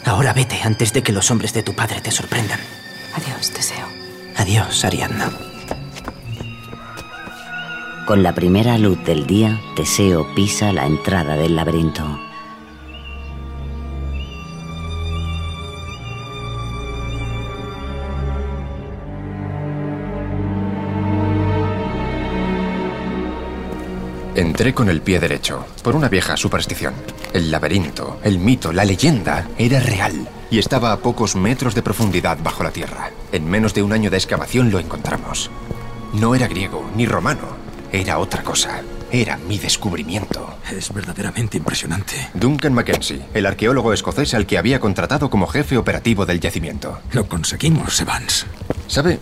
Ahora 0.05 0.31
vete 0.31 0.62
antes 0.62 0.93
de 0.93 1.01
que 1.01 1.12
los 1.12 1.31
hombres 1.31 1.53
de 1.53 1.63
tu 1.63 1.74
padre 1.74 2.01
te 2.01 2.12
sorprendan. 2.12 2.59
Adiós, 3.15 3.50
Teseo. 3.50 3.88
Adiós, 4.36 4.86
Ariadna. 4.86 5.31
Con 8.05 8.21
la 8.21 8.36
primera 8.36 8.77
luz 8.77 9.03
del 9.03 9.25
día, 9.25 9.59
Teseo 9.75 10.36
pisa 10.36 10.71
la 10.71 10.86
entrada 10.86 11.36
del 11.36 11.55
laberinto. 11.55 12.26
Entré 24.38 24.72
con 24.72 24.88
el 24.88 25.01
pie 25.01 25.20
derecho, 25.20 25.65
por 25.82 25.96
una 25.96 26.10
vieja 26.10 26.38
superstición. 26.38 26.94
El 27.34 27.50
laberinto, 27.50 28.20
el 28.24 28.38
mito, 28.38 28.72
la 28.72 28.86
leyenda 28.86 29.48
era 29.58 29.79
real 29.79 30.29
y 30.51 30.60
estaba 30.60 30.91
a 30.91 31.00
pocos 31.00 31.36
metros 31.36 31.74
de 31.74 31.82
profundidad 31.82 32.38
bajo 32.44 32.62
la 32.63 32.70
tierra. 32.70 33.10
En 33.32 33.50
menos 33.50 33.74
de 33.74 33.82
un 33.82 33.94
año 33.94 34.12
de 34.12 34.17
excavación 34.17 34.70
lo 34.70 34.77
encontramos. 34.77 35.50
No 36.13 36.36
era 36.36 36.48
griego 36.48 36.88
ni 36.96 37.08
romano, 37.08 37.48
era 37.91 38.20
otra 38.20 38.44
cosa. 38.44 38.84
Era 39.12 39.38
mi 39.38 39.58
descubrimiento. 39.58 40.60
Es 40.72 40.94
verdaderamente 40.94 41.58
impresionante. 41.58 42.29
Duncan 42.36 42.74
Mackenzie, 42.74 43.25
el 43.34 43.48
arqueólogo 43.48 43.91
escocés 43.91 44.36
al 44.36 44.46
que 44.46 44.60
había 44.60 44.79
contratado 44.79 45.32
como 45.32 45.48
jefe 45.48 45.79
operativo 45.79 46.27
del 46.27 46.39
yacimiento. 46.39 47.00
Lo 47.12 47.27
conseguimos, 47.27 48.00
Evans. 48.01 48.46
¿Sabe? 48.86 49.17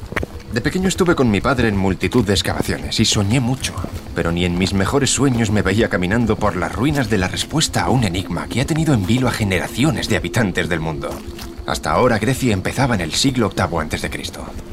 De 0.55 0.62
pequeño 0.62 0.88
estuve 0.88 1.15
con 1.15 1.29
mi 1.29 1.41
padre 1.41 1.67
en 1.67 1.75
multitud 1.75 2.24
de 2.24 2.31
excavaciones 2.31 3.01
y 3.01 3.03
soñé 3.03 3.41
mucho, 3.41 3.74
pero 4.15 4.31
ni 4.31 4.45
en 4.45 4.57
mis 4.57 4.74
mejores 4.74 5.09
sueños 5.09 5.51
me 5.51 5.62
veía 5.62 5.89
caminando 5.89 6.38
por 6.38 6.55
las 6.55 6.71
ruinas 6.71 7.09
de 7.09 7.17
la 7.17 7.27
respuesta 7.27 7.81
a 7.83 7.89
un 7.89 8.05
enigma 8.05 8.47
que 8.47 8.62
ha 8.62 8.65
tenido 8.65 8.93
en 8.93 9.05
vilo 9.05 9.27
a 9.27 9.33
generaciones 9.33 10.07
de 10.07 10.15
habitantes 10.15 10.69
del 10.69 10.79
mundo. 10.79 11.09
Hasta 11.65 11.91
ahora 11.91 12.19
Grecia 12.19 12.53
empezaba 12.53 12.95
en 12.95 13.01
el 13.01 13.12
siglo 13.12 13.50
VIII 13.53 13.97
a.C. 13.97 14.09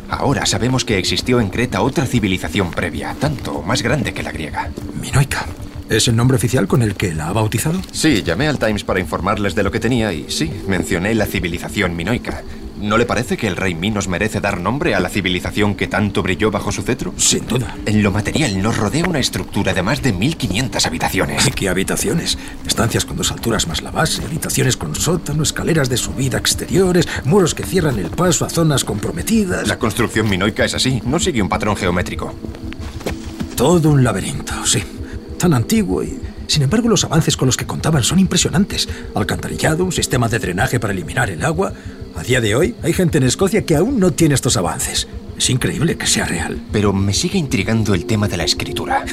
Ahora 0.08 0.46
sabemos 0.46 0.84
que 0.84 0.98
existió 0.98 1.40
en 1.40 1.48
Creta 1.48 1.82
otra 1.82 2.06
civilización 2.06 2.70
previa, 2.70 3.16
tanto 3.18 3.50
o 3.50 3.62
más 3.62 3.82
grande 3.82 4.14
que 4.14 4.22
la 4.22 4.30
griega. 4.30 4.70
Minoica. 5.00 5.46
¿Es 5.90 6.06
el 6.06 6.14
nombre 6.14 6.36
oficial 6.36 6.68
con 6.68 6.82
el 6.82 6.94
que 6.94 7.12
la 7.12 7.26
ha 7.26 7.32
bautizado? 7.32 7.80
Sí, 7.90 8.22
llamé 8.22 8.46
al 8.46 8.60
Times 8.60 8.84
para 8.84 9.00
informarles 9.00 9.56
de 9.56 9.64
lo 9.64 9.72
que 9.72 9.80
tenía 9.80 10.12
y 10.12 10.30
sí, 10.30 10.48
mencioné 10.68 11.12
la 11.16 11.26
civilización 11.26 11.96
minoica. 11.96 12.44
¿No 12.82 12.98
le 12.98 13.06
parece 13.06 13.36
que 13.36 13.46
el 13.46 13.54
rey 13.54 13.76
Minos 13.76 14.08
merece 14.08 14.40
dar 14.40 14.60
nombre 14.60 14.96
a 14.96 15.00
la 15.00 15.08
civilización 15.08 15.76
que 15.76 15.86
tanto 15.86 16.20
brilló 16.20 16.50
bajo 16.50 16.72
su 16.72 16.82
cetro? 16.82 17.14
Sin 17.16 17.46
duda. 17.46 17.76
En 17.86 18.02
lo 18.02 18.10
material 18.10 18.60
nos 18.60 18.76
rodea 18.76 19.04
una 19.06 19.20
estructura 19.20 19.72
de 19.72 19.84
más 19.84 20.02
de 20.02 20.12
1500 20.12 20.84
habitaciones. 20.84 21.48
¿Qué 21.54 21.68
habitaciones? 21.68 22.36
Estancias 22.66 23.04
con 23.04 23.16
dos 23.16 23.30
alturas 23.30 23.68
más 23.68 23.82
la 23.82 23.92
base, 23.92 24.24
habitaciones 24.24 24.76
con 24.76 24.96
sótano, 24.96 25.44
escaleras 25.44 25.88
de 25.88 25.96
subida 25.96 26.38
exteriores, 26.38 27.06
muros 27.24 27.54
que 27.54 27.62
cierran 27.62 28.00
el 28.00 28.10
paso 28.10 28.44
a 28.44 28.50
zonas 28.50 28.84
comprometidas. 28.84 29.68
La 29.68 29.78
construcción 29.78 30.28
minoica 30.28 30.64
es 30.64 30.74
así, 30.74 31.00
no 31.06 31.20
sigue 31.20 31.40
un 31.40 31.48
patrón 31.48 31.76
geométrico. 31.76 32.34
Todo 33.54 33.90
un 33.90 34.02
laberinto, 34.02 34.66
sí. 34.66 34.82
Tan 35.38 35.54
antiguo 35.54 36.02
y 36.02 36.18
sin 36.52 36.62
embargo, 36.62 36.86
los 36.86 37.02
avances 37.04 37.34
con 37.34 37.46
los 37.46 37.56
que 37.56 37.64
contaban 37.64 38.02
son 38.02 38.18
impresionantes. 38.18 38.86
Alcantarillado, 39.14 39.86
un 39.86 39.92
sistema 39.92 40.28
de 40.28 40.38
drenaje 40.38 40.78
para 40.78 40.92
eliminar 40.92 41.30
el 41.30 41.42
agua. 41.44 41.72
A 42.16 42.22
día 42.22 42.40
de 42.40 42.54
hoy, 42.54 42.74
hay 42.82 42.92
gente 42.92 43.18
en 43.18 43.24
Escocia 43.24 43.64
que 43.64 43.76
aún 43.76 43.98
no 43.98 44.12
tiene 44.12 44.34
estos 44.34 44.56
avances. 44.56 45.08
Es 45.36 45.50
increíble 45.50 45.96
que 45.96 46.06
sea 46.06 46.24
real. 46.24 46.60
Pero 46.70 46.92
me 46.92 47.14
sigue 47.14 47.38
intrigando 47.38 47.94
el 47.94 48.04
tema 48.04 48.28
de 48.28 48.36
la 48.36 48.44
escritura. 48.44 49.04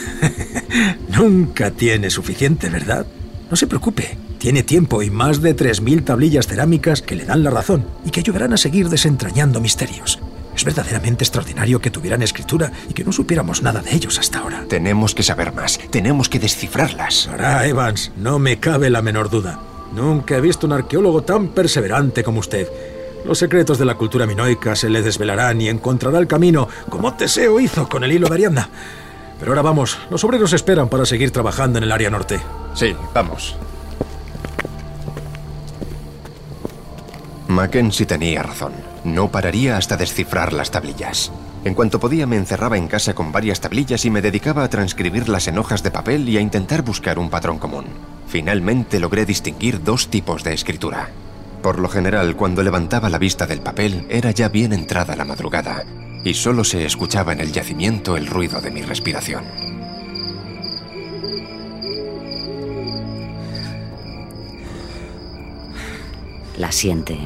Nunca 1.17 1.71
tiene 1.71 2.09
suficiente, 2.09 2.69
¿verdad? 2.69 3.05
No 3.49 3.55
se 3.55 3.67
preocupe. 3.67 4.17
Tiene 4.37 4.63
tiempo 4.63 5.01
y 5.01 5.09
más 5.09 5.41
de 5.41 5.55
3.000 5.55 6.05
tablillas 6.05 6.47
cerámicas 6.47 7.01
que 7.01 7.15
le 7.15 7.25
dan 7.25 7.43
la 7.43 7.49
razón 7.49 7.85
y 8.05 8.11
que 8.11 8.19
ayudarán 8.19 8.53
a 8.53 8.57
seguir 8.57 8.89
desentrañando 8.89 9.59
misterios. 9.59 10.19
Es 10.55 10.65
verdaderamente 10.65 11.23
extraordinario 11.23 11.79
que 11.79 11.89
tuvieran 11.91 12.21
escritura 12.21 12.71
y 12.89 12.93
que 12.93 13.03
no 13.03 13.11
supiéramos 13.11 13.63
nada 13.63 13.81
de 13.81 13.95
ellos 13.95 14.19
hasta 14.19 14.39
ahora. 14.39 14.65
Tenemos 14.67 15.15
que 15.15 15.23
saber 15.23 15.53
más. 15.53 15.79
Tenemos 15.89 16.29
que 16.29 16.39
descifrarlas. 16.39 17.27
Ahora, 17.27 17.65
Evans, 17.65 18.11
no 18.17 18.39
me 18.39 18.59
cabe 18.59 18.89
la 18.89 19.01
menor 19.01 19.29
duda. 19.29 19.59
Nunca 19.93 20.37
he 20.37 20.41
visto 20.41 20.67
un 20.67 20.73
arqueólogo 20.73 21.23
tan 21.23 21.49
perseverante 21.49 22.23
como 22.23 22.39
usted. 22.39 22.67
Los 23.25 23.37
secretos 23.37 23.77
de 23.77 23.85
la 23.85 23.95
cultura 23.95 24.25
minoica 24.25 24.75
se 24.75 24.89
le 24.89 25.01
desvelarán 25.01 25.59
y 25.61 25.69
encontrará 25.69 26.19
el 26.19 26.27
camino, 26.27 26.67
como 26.89 27.13
Teseo 27.15 27.59
hizo 27.59 27.89
con 27.89 28.03
el 28.03 28.11
hilo 28.11 28.27
de 28.27 28.35
Ariadna. 28.35 28.69
Pero 29.39 29.51
ahora 29.51 29.61
vamos, 29.61 29.97
los 30.09 30.23
obreros 30.23 30.53
esperan 30.53 30.89
para 30.89 31.05
seguir 31.05 31.31
trabajando 31.31 31.77
en 31.77 31.85
el 31.85 31.91
área 31.91 32.09
norte. 32.09 32.39
Sí, 32.73 32.95
vamos. 33.13 33.55
Mackenzie 37.47 38.05
tenía 38.05 38.43
razón. 38.43 38.73
No 39.03 39.31
pararía 39.31 39.77
hasta 39.77 39.97
descifrar 39.97 40.53
las 40.53 40.71
tablillas. 40.71 41.31
En 41.65 41.73
cuanto 41.73 41.99
podía 41.99 42.27
me 42.27 42.37
encerraba 42.37 42.77
en 42.77 42.87
casa 42.87 43.13
con 43.13 43.31
varias 43.31 43.59
tablillas 43.59 44.05
y 44.05 44.09
me 44.09 44.21
dedicaba 44.21 44.63
a 44.63 44.69
transcribirlas 44.69 45.47
en 45.47 45.57
hojas 45.57 45.83
de 45.83 45.91
papel 45.91 46.29
y 46.29 46.37
a 46.37 46.41
intentar 46.41 46.83
buscar 46.83 47.17
un 47.17 47.29
patrón 47.29 47.57
común. 47.57 47.85
Finalmente 48.29 48.99
logré 48.99 49.25
distinguir 49.25 49.83
dos 49.83 50.09
tipos 50.09 50.43
de 50.43 50.53
escritura. 50.53 51.09
Por 51.63 51.79
lo 51.79 51.89
general, 51.89 52.35
cuando 52.35 52.61
levantaba 52.61 53.09
la 53.09 53.17
vista 53.17 53.47
del 53.47 53.59
papel, 53.59 54.05
era 54.07 54.29
ya 54.29 54.49
bien 54.49 54.71
entrada 54.71 55.15
la 55.15 55.25
madrugada, 55.25 55.83
y 56.23 56.35
solo 56.35 56.63
se 56.63 56.85
escuchaba 56.85 57.33
en 57.33 57.41
el 57.41 57.51
yacimiento 57.51 58.17
el 58.17 58.27
ruido 58.27 58.61
de 58.61 58.69
mi 58.69 58.83
respiración. 58.83 59.43
La 66.55 66.71
siente 66.71 67.17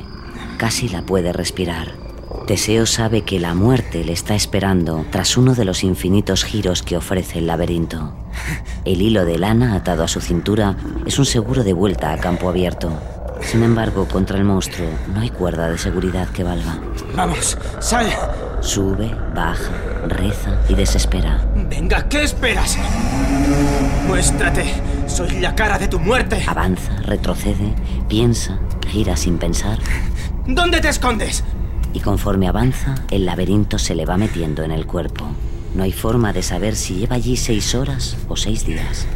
casi 0.57 0.87
la 0.87 1.01
puede 1.01 1.33
respirar. 1.33 2.02
Teseo 2.47 2.85
sabe 2.85 3.21
que 3.21 3.39
la 3.39 3.53
muerte 3.53 4.03
le 4.03 4.11
está 4.11 4.35
esperando 4.35 5.05
tras 5.11 5.37
uno 5.37 5.55
de 5.55 5.63
los 5.63 5.83
infinitos 5.83 6.43
giros 6.43 6.83
que 6.83 6.97
ofrece 6.97 7.39
el 7.39 7.47
laberinto. 7.47 8.13
El 8.83 9.01
hilo 9.01 9.23
de 9.23 9.37
lana 9.37 9.75
atado 9.75 10.03
a 10.03 10.09
su 10.09 10.19
cintura 10.19 10.75
es 11.05 11.17
un 11.19 11.25
seguro 11.25 11.63
de 11.63 11.71
vuelta 11.71 12.11
a 12.11 12.17
campo 12.17 12.49
abierto. 12.49 12.91
Sin 13.41 13.63
embargo, 13.63 14.07
contra 14.09 14.37
el 14.37 14.43
monstruo 14.43 14.89
no 15.13 15.21
hay 15.21 15.29
cuerda 15.29 15.69
de 15.69 15.77
seguridad 15.77 16.27
que 16.29 16.43
valga. 16.43 16.79
Vamos, 17.15 17.57
sal. 17.79 18.07
Sube, 18.59 19.13
baja, 19.33 19.71
reza 20.07 20.61
y 20.67 20.75
desespera. 20.75 21.45
Venga, 21.69 22.09
¿qué 22.09 22.23
esperas? 22.23 22.77
Muéstrate. 24.07 24.65
Soy 25.07 25.39
la 25.39 25.55
cara 25.55 25.77
de 25.77 25.87
tu 25.87 25.99
muerte. 25.99 26.43
Avanza, 26.47 26.93
retrocede, 27.03 27.73
piensa, 28.09 28.59
gira 28.87 29.15
sin 29.15 29.37
pensar. 29.37 29.79
¿Dónde 30.45 30.81
te 30.81 30.89
escondes? 30.89 31.43
Y 31.93 31.99
conforme 31.99 32.47
avanza, 32.47 32.95
el 33.11 33.25
laberinto 33.25 33.77
se 33.77 33.95
le 33.95 34.05
va 34.05 34.17
metiendo 34.17 34.63
en 34.63 34.71
el 34.71 34.85
cuerpo. 34.85 35.27
No 35.75 35.83
hay 35.83 35.91
forma 35.91 36.33
de 36.33 36.43
saber 36.43 36.75
si 36.75 36.95
lleva 36.95 37.15
allí 37.15 37.37
seis 37.37 37.75
horas 37.75 38.17
o 38.27 38.35
seis 38.35 38.65
días. 38.65 39.07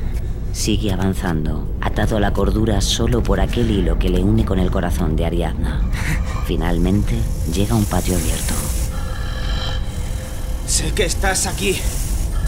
Sigue 0.54 0.92
avanzando, 0.92 1.68
atado 1.82 2.18
a 2.18 2.20
la 2.20 2.34
cordura 2.34 2.82
solo 2.82 3.22
por 3.22 3.40
aquel 3.40 3.70
hilo 3.70 4.00
que 4.00 4.10
le 4.10 4.24
une 4.24 4.46
con 4.46 4.60
el 4.60 4.72
corazón 4.72 5.16
de 5.16 5.26
Ariadna. 5.26 5.82
Finalmente 6.46 7.16
llega 7.54 7.74
a 7.74 7.78
un 7.78 7.86
patio 7.86 8.16
abierto. 8.16 8.54
Sé 10.66 10.92
que 10.94 11.06
estás 11.06 11.46
aquí. 11.46 11.76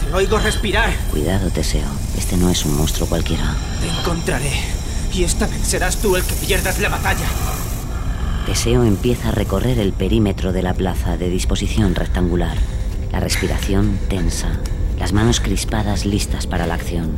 Te 0.00 0.14
oigo 0.14 0.38
respirar. 0.38 0.90
Cuidado, 1.10 1.50
Teseo. 1.50 1.88
Este 2.16 2.36
no 2.36 2.50
es 2.50 2.64
un 2.64 2.76
monstruo 2.76 3.08
cualquiera. 3.08 3.54
Te 3.80 3.88
encontraré. 3.88 4.52
Y 5.12 5.24
esta 5.24 5.46
vez 5.46 5.60
serás 5.62 5.96
tú 5.96 6.16
el 6.16 6.22
que 6.22 6.34
pierdas 6.34 6.78
la 6.80 6.88
batalla. 6.88 7.26
Teseo 8.46 8.84
empieza 8.84 9.28
a 9.28 9.32
recorrer 9.32 9.78
el 9.78 9.92
perímetro 9.92 10.52
de 10.52 10.62
la 10.62 10.74
plaza 10.74 11.16
de 11.16 11.28
disposición 11.28 11.94
rectangular. 11.94 12.56
La 13.12 13.20
respiración 13.20 13.98
tensa, 14.08 14.58
las 14.98 15.12
manos 15.12 15.40
crispadas 15.40 16.06
listas 16.06 16.46
para 16.46 16.66
la 16.66 16.74
acción. 16.74 17.10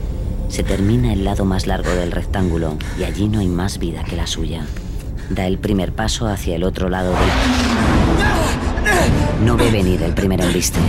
Se 0.49 0.63
termina 0.63 1.13
el 1.13 1.25
lado 1.25 1.45
más 1.45 1.67
largo 1.67 1.91
del 1.91 2.13
rectángulo 2.13 2.77
y 2.99 3.05
allí 3.05 3.29
no 3.29 3.41
hay 3.41 3.49
más 3.49 3.79
vida 3.79 4.05
que 4.05 4.17
la 4.17 4.27
suya. 4.27 4.67
Da 5.31 5.47
el 5.47 5.59
primer 5.59 5.93
paso 5.93 6.27
hacia 6.29 6.57
el 6.57 6.65
otro 6.65 6.91
lado 6.91 7.13
del... 7.13 7.21
No 9.45 9.57
ve 9.57 9.71
venir 9.71 10.03
el 10.03 10.13
primer 10.13 10.41
embiste. 10.41 10.81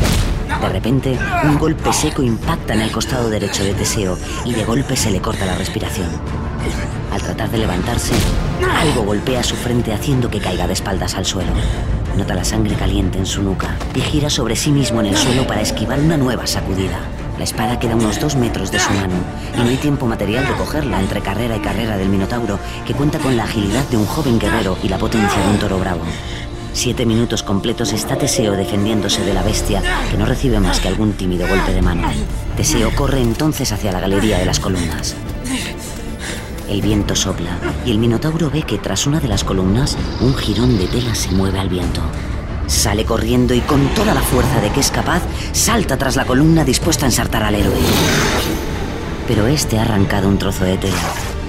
De 0.62 0.70
repente, 0.70 1.18
un 1.44 1.58
golpe 1.58 1.94
seco 1.94 2.24
impacta 2.24 2.74
en 2.74 2.82
el 2.82 2.92
costado 2.92 3.30
derecho 3.30 3.64
de 3.64 3.74
Teseo 3.74 4.18
y 4.46 4.54
de 4.54 4.66
golpe 4.66 4.96
se 4.96 5.12
le 5.12 5.22
corta 5.22 5.46
la 5.46 5.56
respiración. 5.56 6.10
Al 7.14 7.22
tratar 7.22 7.52
de 7.52 7.60
levantarse, 7.60 8.16
algo 8.82 9.04
golpea 9.04 9.44
su 9.44 9.56
frente 9.56 9.94
haciendo 9.94 10.32
que 10.32 10.40
caiga 10.40 10.66
de 10.66 10.74
espaldas 10.74 11.14
al 11.14 11.28
suelo. 11.28 11.52
Nota 12.18 12.34
la 12.34 12.44
sangre 12.44 12.76
caliente 12.76 13.20
en 13.20 13.28
su 13.28 13.44
nuca 13.44 13.76
y 13.94 14.02
gira 14.02 14.32
sobre 14.32 14.56
sí 14.56 14.72
mismo 14.72 15.00
en 15.00 15.08
el 15.08 15.18
suelo 15.18 15.46
para 15.46 15.62
esquivar 15.62 16.00
una 16.00 16.18
nueva 16.18 16.48
sacudida. 16.48 16.98
La 17.38 17.44
espada 17.44 17.78
queda 17.78 17.96
unos 17.96 18.20
dos 18.20 18.36
metros 18.36 18.72
de 18.72 18.80
su 18.80 18.90
mano 18.94 19.14
y 19.56 19.58
no 19.60 19.70
hay 19.70 19.78
tiempo 19.78 20.08
material 20.08 20.48
de 20.48 20.54
cogerla 20.54 21.00
entre 21.00 21.22
carrera 21.22 21.56
y 21.56 21.60
carrera 21.60 21.98
del 21.98 22.10
Minotauro, 22.10 22.58
que 22.86 22.96
cuenta 22.96 23.20
con 23.20 23.38
la 23.38 23.44
agilidad 23.44 23.88
de 23.90 23.98
un 23.98 24.08
joven 24.08 24.40
guerrero 24.40 24.76
y 24.82 24.90
la 24.90 24.98
potencia 24.98 25.40
de 25.40 25.52
un 25.52 25.60
toro 25.60 25.78
bravo. 25.78 26.02
Siete 26.74 27.06
minutos 27.06 27.44
completos 27.44 27.94
está 27.94 28.18
Teseo 28.18 28.54
defendiéndose 28.54 29.24
de 29.24 29.36
la 29.36 29.44
bestia, 29.44 29.84
que 30.10 30.18
no 30.18 30.26
recibe 30.26 30.60
más 30.60 30.80
que 30.80 30.88
algún 30.88 31.14
tímido 31.14 31.48
golpe 31.48 31.74
de 31.74 31.82
mano. 31.84 32.08
Teseo 32.58 32.90
corre 32.96 33.22
entonces 33.22 33.72
hacia 33.72 33.92
la 33.92 34.00
galería 34.00 34.40
de 34.40 34.46
las 34.48 34.60
columnas. 34.60 35.16
El 36.74 36.82
viento 36.82 37.16
sopla 37.16 37.60
y 37.86 37.92
el 37.92 38.00
Minotauro 38.00 38.50
ve 38.50 38.64
que 38.64 38.80
tras 38.80 39.06
una 39.06 39.20
de 39.20 39.28
las 39.28 39.44
columnas 39.44 39.96
un 40.22 40.34
jirón 40.34 40.76
de 40.80 40.88
tela 40.88 41.14
se 41.14 41.30
mueve 41.30 41.60
al 41.60 41.70
viento. 41.70 42.02
Sale 42.66 43.06
corriendo 43.06 43.54
y 43.54 43.60
con 43.60 43.90
toda 43.90 44.16
la 44.16 44.22
fuerza 44.22 44.60
de 44.60 44.72
que 44.72 44.80
es 44.80 44.90
capaz, 44.90 45.22
salta 45.52 45.98
tras 45.98 46.16
la 46.16 46.26
columna 46.26 46.66
dispuesta 46.66 47.06
a 47.06 47.10
ensartar 47.10 47.44
al 47.44 47.54
héroe. 47.54 47.78
Pero 49.28 49.46
este 49.46 49.78
ha 49.78 49.84
arrancado 49.84 50.28
un 50.28 50.40
trozo 50.40 50.66
de 50.66 50.78
tela 50.78 50.98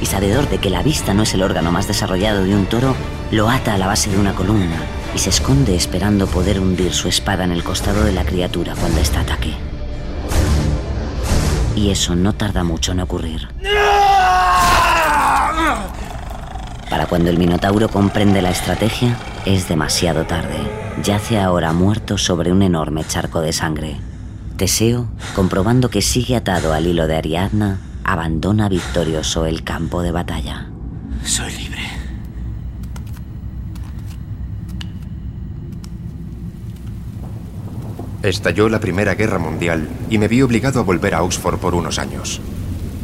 y 0.02 0.04
sabedor 0.04 0.46
de 0.50 0.58
que 0.58 0.68
la 0.68 0.82
vista 0.82 1.14
no 1.14 1.22
es 1.22 1.32
el 1.32 1.42
órgano 1.42 1.72
más 1.72 1.88
desarrollado 1.88 2.44
de 2.44 2.54
un 2.54 2.66
toro, 2.66 2.94
lo 3.30 3.48
ata 3.48 3.72
a 3.72 3.78
la 3.78 3.86
base 3.86 4.10
de 4.10 4.18
una 4.18 4.34
columna 4.34 4.76
y 5.14 5.18
se 5.18 5.30
esconde 5.30 5.74
esperando 5.74 6.26
poder 6.26 6.60
hundir 6.60 6.92
su 6.92 7.08
espada 7.08 7.44
en 7.44 7.52
el 7.52 7.64
costado 7.64 8.04
de 8.04 8.12
la 8.12 8.26
criatura 8.26 8.74
cuando 8.78 9.00
ésta 9.00 9.20
ataque. 9.20 9.54
Y 11.76 11.90
eso 11.90 12.14
no 12.14 12.34
tarda 12.34 12.62
mucho 12.62 12.92
en 12.92 13.00
ocurrir. 13.00 13.48
Para 16.90 17.06
cuando 17.06 17.30
el 17.30 17.38
Minotauro 17.38 17.88
comprende 17.88 18.42
la 18.42 18.50
estrategia, 18.50 19.16
es 19.46 19.68
demasiado 19.68 20.26
tarde. 20.26 20.56
Yace 21.02 21.40
ahora 21.40 21.72
muerto 21.72 22.18
sobre 22.18 22.52
un 22.52 22.62
enorme 22.62 23.04
charco 23.04 23.40
de 23.40 23.52
sangre. 23.52 23.96
Teseo, 24.56 25.08
comprobando 25.34 25.90
que 25.90 26.02
sigue 26.02 26.36
atado 26.36 26.72
al 26.72 26.86
hilo 26.86 27.06
de 27.06 27.16
Ariadna, 27.16 27.80
abandona 28.04 28.68
victorioso 28.68 29.46
el 29.46 29.64
campo 29.64 30.02
de 30.02 30.12
batalla. 30.12 30.68
Soy 31.24 31.52
libre. 31.52 31.82
Estalló 38.22 38.68
la 38.68 38.80
Primera 38.80 39.14
Guerra 39.14 39.38
Mundial 39.38 39.88
y 40.08 40.18
me 40.18 40.28
vi 40.28 40.42
obligado 40.42 40.80
a 40.80 40.82
volver 40.82 41.14
a 41.14 41.22
Oxford 41.22 41.58
por 41.58 41.74
unos 41.74 41.98
años. 41.98 42.40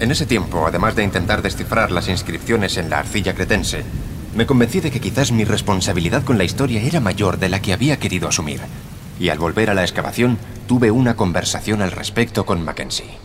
En 0.00 0.10
ese 0.10 0.24
tiempo, 0.24 0.66
además 0.66 0.96
de 0.96 1.04
intentar 1.04 1.42
descifrar 1.42 1.90
las 1.90 2.08
inscripciones 2.08 2.78
en 2.78 2.88
la 2.88 3.00
arcilla 3.00 3.34
cretense, 3.34 3.84
me 4.34 4.46
convencí 4.46 4.80
de 4.80 4.90
que 4.90 5.00
quizás 5.00 5.30
mi 5.30 5.44
responsabilidad 5.44 6.24
con 6.24 6.38
la 6.38 6.44
historia 6.44 6.80
era 6.80 7.00
mayor 7.00 7.38
de 7.38 7.50
la 7.50 7.60
que 7.60 7.74
había 7.74 7.98
querido 7.98 8.26
asumir. 8.26 8.62
Y 9.18 9.28
al 9.28 9.38
volver 9.38 9.68
a 9.68 9.74
la 9.74 9.82
excavación, 9.82 10.38
tuve 10.66 10.90
una 10.90 11.16
conversación 11.16 11.82
al 11.82 11.92
respecto 11.92 12.46
con 12.46 12.64
Mackenzie. 12.64 13.18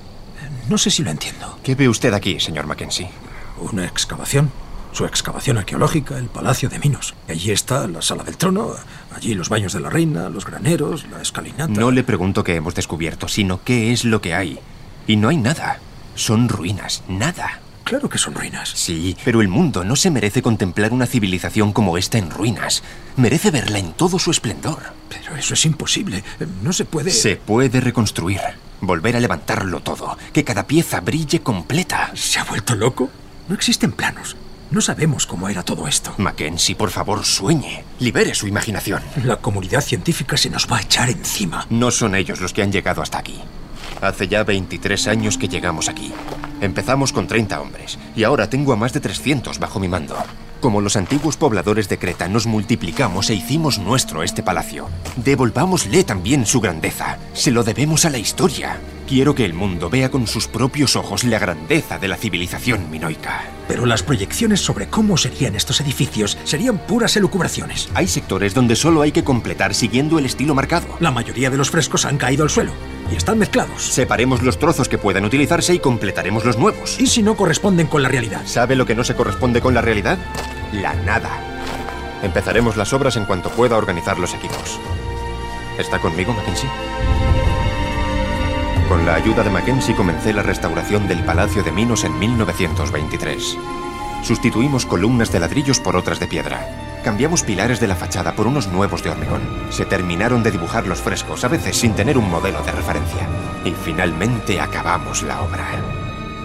No 0.68 0.78
sé 0.78 0.92
si 0.92 1.02
lo 1.02 1.12
entiendo. 1.12 1.58
¿Qué 1.64 1.76
ve 1.76 1.88
usted 1.88 2.14
aquí, 2.14 2.42
señor 2.42 2.68
Mackenzie? 2.68 3.10
¿Una 3.58 3.86
excavación? 3.86 4.52
su 4.92 5.04
excavación 5.06 5.58
arqueológica, 5.58 6.18
el 6.18 6.28
Palacio 6.28 6.70
de 6.70 6.80
Minos. 6.80 7.16
Allí 7.28 7.52
está 7.52 7.86
la 7.86 8.02
Sala 8.02 8.24
del 8.24 8.38
Trono, 8.38 8.76
allí 9.14 9.34
los 9.34 9.50
baños 9.50 9.74
de 9.74 9.82
la 9.82 9.90
reina, 9.90 10.30
los 10.30 10.46
graneros, 10.46 11.06
la 11.12 11.22
escalinata. 11.22 11.74
No 11.74 11.92
le 11.92 12.06
pregunto 12.06 12.46
qué 12.46 12.56
hemos 12.56 12.76
descubierto, 12.76 13.28
sino 13.28 13.62
qué 13.62 13.92
es 13.92 14.06
lo 14.06 14.22
que 14.22 14.34
hay. 14.34 14.58
Y 15.06 15.18
no 15.18 15.28
hay 15.28 15.36
nada. 15.36 15.80
Son 16.16 16.50
ruinas, 16.50 17.04
nada. 17.08 17.60
Claro 17.84 18.10
que 18.10 18.18
son 18.18 18.34
ruinas. 18.34 18.70
Sí, 18.70 19.16
pero 19.24 19.42
el 19.42 19.48
mundo 19.48 19.84
no 19.84 19.96
se 19.96 20.10
merece 20.10 20.42
contemplar 20.42 20.92
una 20.92 21.06
civilización 21.06 21.72
como 21.72 21.98
esta 22.00 22.18
en 22.18 22.32
ruinas. 22.32 22.82
Merece 23.16 23.52
verla 23.52 23.78
en 23.78 23.94
todo 23.94 24.18
su 24.18 24.32
esplendor. 24.32 24.80
Pero 25.08 25.36
eso 25.38 25.54
es 25.54 25.66
imposible. 25.66 26.24
No 26.64 26.74
se 26.74 26.86
puede... 26.86 27.12
Se 27.12 27.36
puede 27.36 27.80
reconstruir. 27.82 28.42
Volver 28.82 29.16
a 29.16 29.20
levantarlo 29.20 29.82
todo. 29.82 30.18
Que 30.34 30.44
cada 30.44 30.66
pieza 30.66 31.00
brille 31.02 31.42
completa. 31.42 32.10
¿Se 32.16 32.40
ha 32.40 32.44
vuelto 32.44 32.74
loco? 32.74 33.12
No 33.48 33.54
existen 33.54 33.92
planos. 33.92 34.36
No 34.72 34.82
sabemos 34.82 35.28
cómo 35.28 35.48
era 35.48 35.62
todo 35.62 35.88
esto. 35.88 36.16
Mackenzie, 36.18 36.76
por 36.76 36.90
favor, 36.90 37.24
sueñe. 37.24 37.84
Libere 38.00 38.34
su 38.34 38.48
imaginación. 38.48 39.04
La 39.24 39.38
comunidad 39.38 39.82
científica 39.82 40.38
se 40.38 40.50
nos 40.50 40.68
va 40.70 40.78
a 40.78 40.82
echar 40.82 41.10
encima. 41.10 41.68
No 41.70 41.92
son 41.92 42.16
ellos 42.16 42.42
los 42.42 42.52
que 42.52 42.64
han 42.64 42.72
llegado 42.72 43.04
hasta 43.04 43.20
aquí. 43.20 43.40
Hace 44.02 44.28
ya 44.28 44.44
23 44.44 45.08
años 45.08 45.38
que 45.38 45.48
llegamos 45.48 45.90
aquí. 45.90 46.12
Empezamos 46.62 47.12
con 47.12 47.28
30 47.28 47.62
hombres 47.62 47.98
y 48.16 48.24
ahora 48.24 48.50
tengo 48.50 48.74
a 48.74 48.76
más 48.76 48.94
de 48.94 49.00
300 49.00 49.60
bajo 49.60 49.80
mi 49.80 49.88
mando. 49.88 50.16
Como 50.62 50.82
los 50.82 50.96
antiguos 50.96 51.38
pobladores 51.38 51.90
de 51.90 52.00
Creta, 52.00 52.28
nos 52.28 52.48
multiplicamos 52.48 53.30
e 53.30 53.36
hicimos 53.36 53.78
nuestro 53.78 54.24
este 54.24 54.42
palacio. 54.42 54.90
Devolvámosle 55.16 56.04
también 56.04 56.46
su 56.46 56.60
grandeza. 56.60 57.20
Se 57.34 57.52
lo 57.52 57.64
debemos 57.64 58.06
a 58.06 58.10
la 58.10 58.18
historia. 58.18 58.80
Quiero 59.08 59.36
que 59.36 59.46
el 59.46 59.54
mundo 59.54 59.92
vea 59.92 60.10
con 60.10 60.26
sus 60.26 60.48
propios 60.48 60.96
ojos 60.96 61.24
la 61.24 61.38
grandeza 61.38 62.00
de 62.00 62.08
la 62.08 62.18
civilización 62.18 62.90
minoica. 62.90 63.44
Pero 63.68 63.86
las 63.86 64.02
proyecciones 64.02 64.62
sobre 64.62 64.88
cómo 64.88 65.16
serían 65.16 65.56
estos 65.56 65.80
edificios 65.80 66.40
serían 66.44 66.80
puras 66.80 67.16
elucubraciones. 67.16 67.88
Hay 67.94 68.08
sectores 68.08 68.56
donde 68.56 68.76
solo 68.76 69.04
hay 69.04 69.12
que 69.12 69.24
completar 69.24 69.76
siguiendo 69.76 70.18
el 70.18 70.26
estilo 70.26 70.56
marcado. 70.56 70.88
La 71.00 71.12
mayoría 71.12 71.52
de 71.52 71.58
los 71.58 71.70
frescos 71.70 72.06
han 72.06 72.18
caído 72.18 72.44
al 72.44 72.50
suelo 72.50 72.72
y 73.12 73.16
están 73.16 73.38
mezclados. 73.38 73.84
Separemos 73.84 74.42
los 74.42 74.58
trozos 74.58 74.90
que 74.90 74.98
puedan 74.98 75.24
utilizarse 75.24 75.76
y 75.76 75.80
completaremos 75.80 76.44
los 76.44 76.58
nuevos. 76.58 77.00
¿Y 77.00 77.06
si 77.06 77.22
no 77.22 77.38
corresponden 77.38 77.86
con 77.86 78.02
la 78.02 78.10
realidad? 78.10 78.42
¿Sabe 78.46 78.76
lo 78.76 78.88
que 78.88 78.96
no 78.96 79.04
se 79.04 79.16
corresponde 79.16 79.62
con 79.62 79.76
la 79.76 79.82
realidad? 79.82 80.18
La 80.74 80.96
nada. 80.96 81.30
Empezaremos 82.24 82.76
las 82.76 82.92
obras 82.92 83.18
en 83.18 83.26
cuanto 83.26 83.52
pueda 83.52 83.78
organizar 83.78 84.18
los 84.18 84.34
equipos. 84.34 84.80
¿Está 85.78 86.00
conmigo, 86.00 86.34
Mackenzie? 86.34 86.70
Con 88.88 89.04
la 89.04 89.16
ayuda 89.16 89.42
de 89.42 89.50
Mackenzie 89.50 89.96
comencé 89.96 90.32
la 90.32 90.44
restauración 90.44 91.08
del 91.08 91.24
Palacio 91.24 91.64
de 91.64 91.72
Minos 91.72 92.04
en 92.04 92.18
1923. 92.20 93.58
Sustituimos 94.22 94.86
columnas 94.86 95.32
de 95.32 95.40
ladrillos 95.40 95.80
por 95.80 95.96
otras 95.96 96.20
de 96.20 96.28
piedra. 96.28 97.02
Cambiamos 97.04 97.42
pilares 97.42 97.80
de 97.80 97.88
la 97.88 97.96
fachada 97.96 98.34
por 98.34 98.46
unos 98.46 98.68
nuevos 98.68 99.04
de 99.04 99.10
hormigón. 99.10 99.42
Se 99.72 99.86
terminaron 99.86 100.44
de 100.44 100.52
dibujar 100.52 100.86
los 100.86 101.00
frescos, 101.02 101.44
a 101.44 101.48
veces 101.48 101.78
sin 101.78 101.94
tener 101.94 102.16
un 102.16 102.30
modelo 102.30 102.62
de 102.62 102.72
referencia. 102.72 103.28
Y 103.64 103.72
finalmente 103.72 104.62
acabamos 104.62 105.24
la 105.24 105.42
obra. 105.42 105.66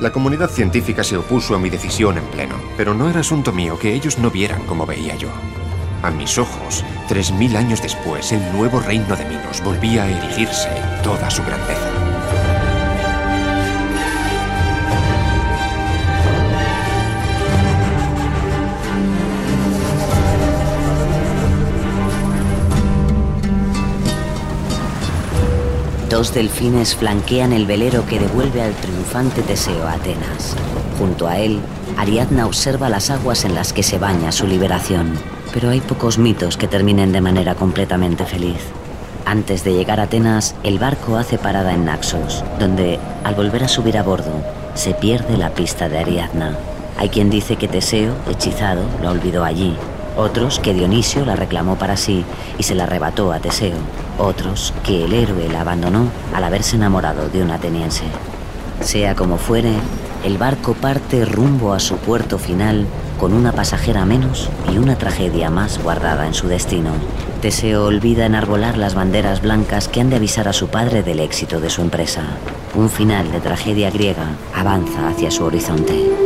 La 0.01 0.11
comunidad 0.11 0.49
científica 0.49 1.05
se 1.05 1.19
opuso 1.19 1.55
a 1.55 1.59
mi 1.59 1.69
decisión 1.69 2.17
en 2.17 2.25
pleno, 2.25 2.55
pero 2.75 2.95
no 2.95 3.11
era 3.11 3.21
asunto 3.21 3.53
mío 3.53 3.79
que 3.79 3.93
ellos 3.93 4.19
no 4.19 4.31
vieran 4.31 4.63
como 4.65 4.87
veía 4.87 5.15
yo. 5.15 5.29
A 6.03 6.11
mis 6.11 6.39
ojos, 6.39 6.87
tres 7.07 7.33
mil 7.33 7.55
años 7.55 7.83
después, 7.83 8.33
el 8.33 8.53
nuevo 8.53 8.81
reino 8.81 9.15
de 9.15 9.27
Minos 9.27 9.63
volvía 9.63 10.05
a 10.05 10.11
erigirse 10.11 10.69
en 10.69 11.03
toda 11.03 11.29
su 11.29 11.43
grandeza. 11.43 12.10
Dos 26.11 26.35
delfines 26.35 26.97
flanquean 26.97 27.53
el 27.53 27.67
velero 27.67 28.05
que 28.05 28.19
devuelve 28.19 28.63
al 28.63 28.75
triunfante 28.75 29.43
Teseo 29.43 29.87
a 29.87 29.93
Atenas. 29.93 30.57
Junto 30.99 31.29
a 31.29 31.39
él, 31.39 31.61
Ariadna 31.97 32.47
observa 32.47 32.89
las 32.89 33.11
aguas 33.11 33.45
en 33.45 33.55
las 33.55 33.73
que 33.73 33.85
se 33.85 33.97
baña 33.97 34.33
su 34.33 34.49
liberación. 34.49 35.15
Pero 35.55 35.71
hay 35.71 35.81
pocos 35.81 36.19
mitos 36.19 36.57
que 36.57 36.67
terminen 36.67 37.13
de 37.13 37.21
manera 37.21 37.55
completamente 37.55 38.27
feliz. 38.27 38.59
Antes 39.25 39.63
de 39.63 39.73
llegar 39.73 40.01
a 40.01 40.05
Atenas, 40.05 40.57
el 40.65 40.81
barco 40.81 41.17
hace 41.17 41.39
parada 41.39 41.75
en 41.75 41.85
Naxos, 41.85 42.43
donde, 42.59 42.99
al 43.23 43.37
volver 43.37 43.63
a 43.63 43.69
subir 43.69 43.97
a 43.97 44.03
bordo, 44.03 44.33
se 44.75 44.95
pierde 44.95 45.37
la 45.37 45.51
pista 45.51 45.89
de 45.89 45.99
Ariadna. 45.99 46.57
Hay 46.99 47.11
quien 47.11 47.31
dice 47.31 47.55
que 47.55 47.69
Teseo, 47.69 48.17
hechizado, 48.29 48.83
la 49.01 49.13
olvidó 49.13 49.45
allí. 49.45 49.77
Otros 50.17 50.59
que 50.59 50.75
Dionisio 50.75 51.25
la 51.25 51.37
reclamó 51.37 51.77
para 51.77 51.97
sí 51.97 52.25
y 52.59 52.65
se 52.65 52.75
la 52.75 52.85
arrebató 52.85 53.33
a 53.33 53.41
Teseo. 53.41 53.79
Otros 54.19 54.75
que 54.85 55.05
el 55.05 55.13
héroe 55.13 55.49
la 55.49 55.63
abandonó 55.63 56.09
al 56.35 56.45
haberse 56.45 56.77
enamorado 56.77 57.29
de 57.29 57.43
un 57.43 57.51
ateniense. 57.51 58.05
Sea 58.81 59.15
como 59.15 59.37
fuere, 59.37 59.73
el 60.25 60.37
barco 60.37 60.75
parte 60.75 61.25
rumbo 61.25 61.73
a 61.73 61.81
su 61.81 61.97
puerto 61.97 62.39
final 62.39 62.87
con 63.19 63.33
una 63.33 63.53
pasajera 63.53 64.05
menos 64.05 64.49
y 64.73 64.79
una 64.79 64.97
tragedia 64.97 65.51
más 65.51 65.83
guardada 65.83 66.27
en 66.27 66.35
su 66.35 66.49
destino. 66.49 66.91
Teseo 67.41 67.85
olvida 67.85 68.27
enarbolar 68.27 68.77
las 68.77 68.95
banderas 68.95 69.43
blancas 69.43 69.89
que 69.89 70.01
han 70.01 70.11
de 70.11 70.17
avisar 70.17 70.49
a 70.49 70.53
su 70.53 70.69
padre 70.69 71.03
del 71.03 71.21
éxito 71.21 71.61
de 71.61 71.71
su 71.71 71.83
empresa. 71.83 72.23
Un 72.75 72.91
final 72.91 73.31
de 73.31 73.41
tragedia 73.41 73.91
griega 73.91 74.27
avanza 74.55 75.09
hacia 75.09 75.31
su 75.31 75.45
horizonte. 75.45 76.20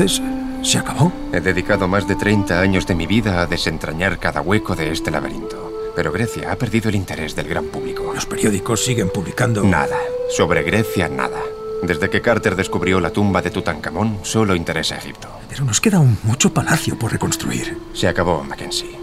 Entonces, 0.00 0.22
¿se 0.62 0.78
acabó? 0.78 1.10
He 1.32 1.40
dedicado 1.40 1.88
más 1.88 2.06
de 2.06 2.14
30 2.14 2.60
años 2.60 2.86
de 2.86 2.94
mi 2.94 3.06
vida 3.06 3.42
a 3.42 3.46
desentrañar 3.46 4.20
cada 4.20 4.40
hueco 4.40 4.76
de 4.76 4.92
este 4.92 5.10
laberinto. 5.10 5.72
Pero 5.96 6.12
Grecia 6.12 6.52
ha 6.52 6.56
perdido 6.56 6.88
el 6.88 6.94
interés 6.94 7.34
del 7.34 7.48
gran 7.48 7.64
público. 7.64 8.12
Los 8.14 8.24
periódicos 8.24 8.84
siguen 8.84 9.10
publicando... 9.10 9.64
Nada. 9.64 9.98
Sobre 10.30 10.62
Grecia, 10.62 11.08
nada. 11.08 11.40
Desde 11.82 12.08
que 12.10 12.20
Carter 12.20 12.54
descubrió 12.54 13.00
la 13.00 13.10
tumba 13.10 13.42
de 13.42 13.50
Tutankamón, 13.50 14.20
solo 14.22 14.54
interesa 14.54 14.98
Egipto. 14.98 15.28
Pero 15.48 15.64
nos 15.64 15.80
queda 15.80 15.96
aún 15.96 16.16
mucho 16.22 16.54
palacio 16.54 16.96
por 16.96 17.10
reconstruir. 17.10 17.76
Se 17.92 18.06
acabó, 18.06 18.44
Mackenzie. 18.44 18.96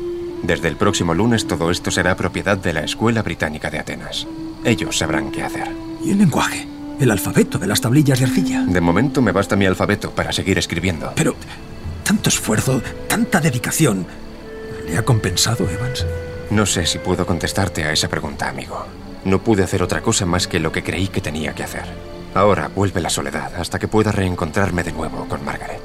Desde 0.43 0.69
el 0.69 0.77
próximo 0.77 1.13
lunes 1.13 1.45
todo 1.45 1.71
esto 1.71 1.91
será 1.91 2.15
propiedad 2.15 2.57
de 2.57 2.71
la 2.71 2.85
Escuela 2.85 3.21
Británica 3.21 3.69
de 3.69 3.79
Atenas. 3.79 4.27
Ellos 4.63 4.97
sabrán 4.97 5.29
qué 5.29 5.43
hacer. 5.43 5.67
¿Y 6.01 6.11
el 6.11 6.19
lenguaje? 6.19 6.74
El 6.99 7.11
alfabeto 7.11 7.57
de 7.57 7.67
las 7.67 7.81
tablillas 7.81 8.19
de 8.19 8.25
arcilla. 8.25 8.61
De 8.61 8.79
momento 8.79 9.21
me 9.21 9.33
basta 9.33 9.55
mi 9.55 9.65
alfabeto 9.65 10.11
para 10.11 10.31
seguir 10.31 10.57
escribiendo. 10.57 11.11
Pero 11.15 11.35
tanto 12.03 12.29
esfuerzo, 12.29 12.81
tanta 13.07 13.41
dedicación. 13.41 14.05
¿Le 14.87 14.97
ha 14.97 15.03
compensado, 15.03 15.69
Evans? 15.69 16.05
No 16.51 16.65
sé 16.65 16.85
si 16.85 16.99
puedo 16.99 17.25
contestarte 17.25 17.83
a 17.83 17.91
esa 17.91 18.07
pregunta, 18.07 18.47
amigo. 18.47 18.85
No 19.25 19.39
pude 19.39 19.63
hacer 19.63 19.81
otra 19.83 20.01
cosa 20.01 20.25
más 20.25 20.47
que 20.47 20.59
lo 20.59 20.71
que 20.71 20.83
creí 20.83 21.07
que 21.07 21.21
tenía 21.21 21.53
que 21.53 21.63
hacer. 21.63 21.83
Ahora 22.33 22.69
vuelve 22.73 23.01
la 23.01 23.09
soledad 23.09 23.55
hasta 23.55 23.79
que 23.79 23.87
pueda 23.87 24.11
reencontrarme 24.11 24.83
de 24.83 24.91
nuevo 24.91 25.27
con 25.27 25.43
Margaret. 25.43 25.81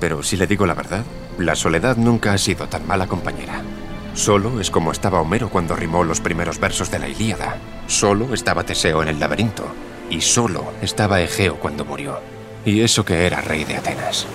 Pero 0.00 0.22
si 0.22 0.36
le 0.36 0.46
digo 0.46 0.66
la 0.66 0.74
verdad, 0.74 1.04
la 1.38 1.54
soledad 1.54 1.96
nunca 1.96 2.32
ha 2.32 2.38
sido 2.38 2.68
tan 2.68 2.86
mala 2.86 3.06
compañera. 3.06 3.62
Solo 4.14 4.60
es 4.60 4.70
como 4.70 4.92
estaba 4.92 5.20
Homero 5.20 5.50
cuando 5.50 5.76
rimó 5.76 6.04
los 6.04 6.20
primeros 6.20 6.58
versos 6.58 6.90
de 6.90 6.98
la 6.98 7.08
Ilíada. 7.08 7.56
Solo 7.86 8.34
estaba 8.34 8.64
Teseo 8.64 9.02
en 9.02 9.08
el 9.08 9.20
laberinto. 9.20 9.66
Y 10.10 10.20
solo 10.20 10.72
estaba 10.82 11.20
Egeo 11.20 11.56
cuando 11.56 11.84
murió. 11.84 12.18
Y 12.64 12.80
eso 12.82 13.04
que 13.04 13.26
era 13.26 13.40
rey 13.40 13.64
de 13.64 13.76
Atenas. 13.76 14.26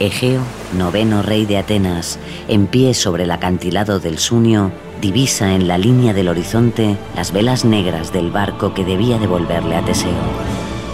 Egeo, 0.00 0.40
noveno 0.76 1.22
rey 1.22 1.44
de 1.44 1.58
Atenas, 1.58 2.20
en 2.46 2.68
pie 2.68 2.94
sobre 2.94 3.24
el 3.24 3.32
acantilado 3.32 3.98
del 3.98 4.18
Sunio, 4.18 4.70
divisa 5.00 5.54
en 5.54 5.66
la 5.66 5.76
línea 5.76 6.14
del 6.14 6.28
horizonte 6.28 6.96
las 7.16 7.32
velas 7.32 7.64
negras 7.64 8.12
del 8.12 8.30
barco 8.30 8.74
que 8.74 8.84
debía 8.84 9.18
devolverle 9.18 9.74
a 9.74 9.84
Teseo. 9.84 10.12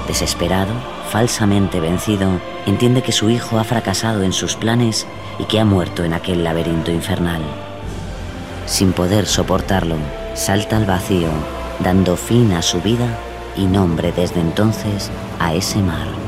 Desesperado, 0.08 0.72
falsamente 1.10 1.80
vencido, 1.80 2.40
entiende 2.64 3.02
que 3.02 3.12
su 3.12 3.28
hijo 3.28 3.58
ha 3.58 3.64
fracasado 3.64 4.22
en 4.22 4.32
sus 4.32 4.56
planes 4.56 5.06
y 5.38 5.44
que 5.44 5.60
ha 5.60 5.66
muerto 5.66 6.02
en 6.04 6.14
aquel 6.14 6.42
laberinto 6.42 6.90
infernal. 6.90 7.42
Sin 8.66 8.94
poder 8.94 9.26
soportarlo, 9.26 9.96
salta 10.34 10.78
al 10.78 10.86
vacío, 10.86 11.28
dando 11.80 12.16
fin 12.16 12.52
a 12.52 12.62
su 12.62 12.80
vida 12.80 13.18
y 13.56 13.66
nombre 13.66 14.12
desde 14.12 14.40
entonces 14.40 15.10
a 15.38 15.54
ese 15.54 15.78
mar. 15.78 16.23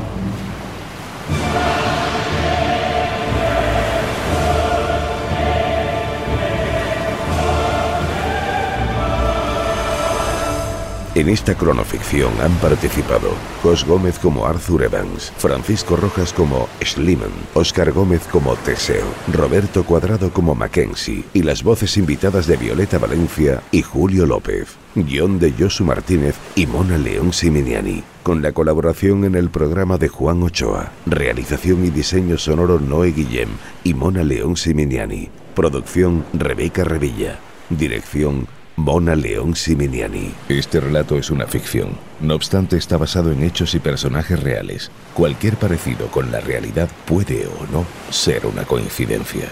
En 11.17 11.29
esta 11.29 11.55
cronoficción 11.55 12.31
han 12.43 12.53
participado 12.57 13.31
Jos 13.63 13.83
Gómez 13.85 14.19
como 14.19 14.45
Arthur 14.45 14.83
Evans, 14.83 15.33
Francisco 15.35 15.95
Rojas 15.95 16.31
como 16.31 16.69
Schliemann, 16.83 17.31
Oscar 17.55 17.91
Gómez 17.91 18.21
como 18.31 18.55
Teseo, 18.57 19.07
Roberto 19.33 19.83
Cuadrado 19.83 20.31
como 20.31 20.53
Mackenzie 20.53 21.23
y 21.33 21.41
las 21.41 21.63
voces 21.63 21.97
invitadas 21.97 22.45
de 22.45 22.57
Violeta 22.57 22.99
Valencia 22.99 23.63
y 23.71 23.81
Julio 23.81 24.27
López. 24.27 24.75
Guión 24.93 25.39
de 25.39 25.53
Josu 25.57 25.85
Martínez 25.85 26.35
y 26.53 26.67
Mona 26.67 26.99
León 26.99 27.33
Siminiani, 27.33 28.03
con 28.21 28.43
la 28.43 28.51
colaboración 28.51 29.23
en 29.23 29.33
el 29.33 29.49
programa 29.49 29.97
de 29.97 30.09
Juan 30.09 30.43
Ochoa. 30.43 30.91
Realización 31.07 31.83
y 31.83 31.89
diseño 31.89 32.37
sonoro 32.37 32.79
Noé 32.79 33.11
Guillem 33.11 33.49
y 33.83 33.95
Mona 33.95 34.23
León 34.23 34.55
Siminiani. 34.55 35.29
Producción 35.55 36.25
Rebeca 36.33 36.83
Revilla. 36.83 37.39
Dirección 37.71 38.47
Mona 38.77 39.15
León 39.15 39.55
Siminiani. 39.55 40.31
Este 40.49 40.79
relato 40.79 41.17
es 41.17 41.31
una 41.31 41.47
ficción. 41.47 41.97
No 42.21 42.35
obstante, 42.35 42.77
está 42.77 42.95
basado 42.95 43.31
en 43.31 43.43
hechos 43.43 43.73
y 43.73 43.79
personajes 43.79 44.39
reales. 44.41 44.91
Cualquier 45.15 45.55
parecido 45.55 46.07
con 46.11 46.31
la 46.31 46.41
realidad 46.41 46.87
puede 47.07 47.47
o 47.47 47.65
no 47.71 47.85
ser 48.11 48.45
una 48.45 48.65
coincidencia. 48.65 49.49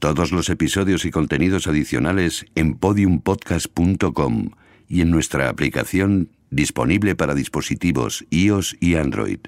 Todos 0.00 0.32
los 0.32 0.48
episodios 0.48 1.04
y 1.04 1.10
contenidos 1.10 1.66
adicionales 1.66 2.46
en 2.54 2.74
podiumpodcast.com 2.74 4.50
y 4.88 5.02
en 5.02 5.10
nuestra 5.10 5.50
aplicación 5.50 6.30
disponible 6.50 7.14
para 7.14 7.34
dispositivos 7.34 8.24
iOS 8.30 8.78
y 8.80 8.94
Android. 8.94 9.40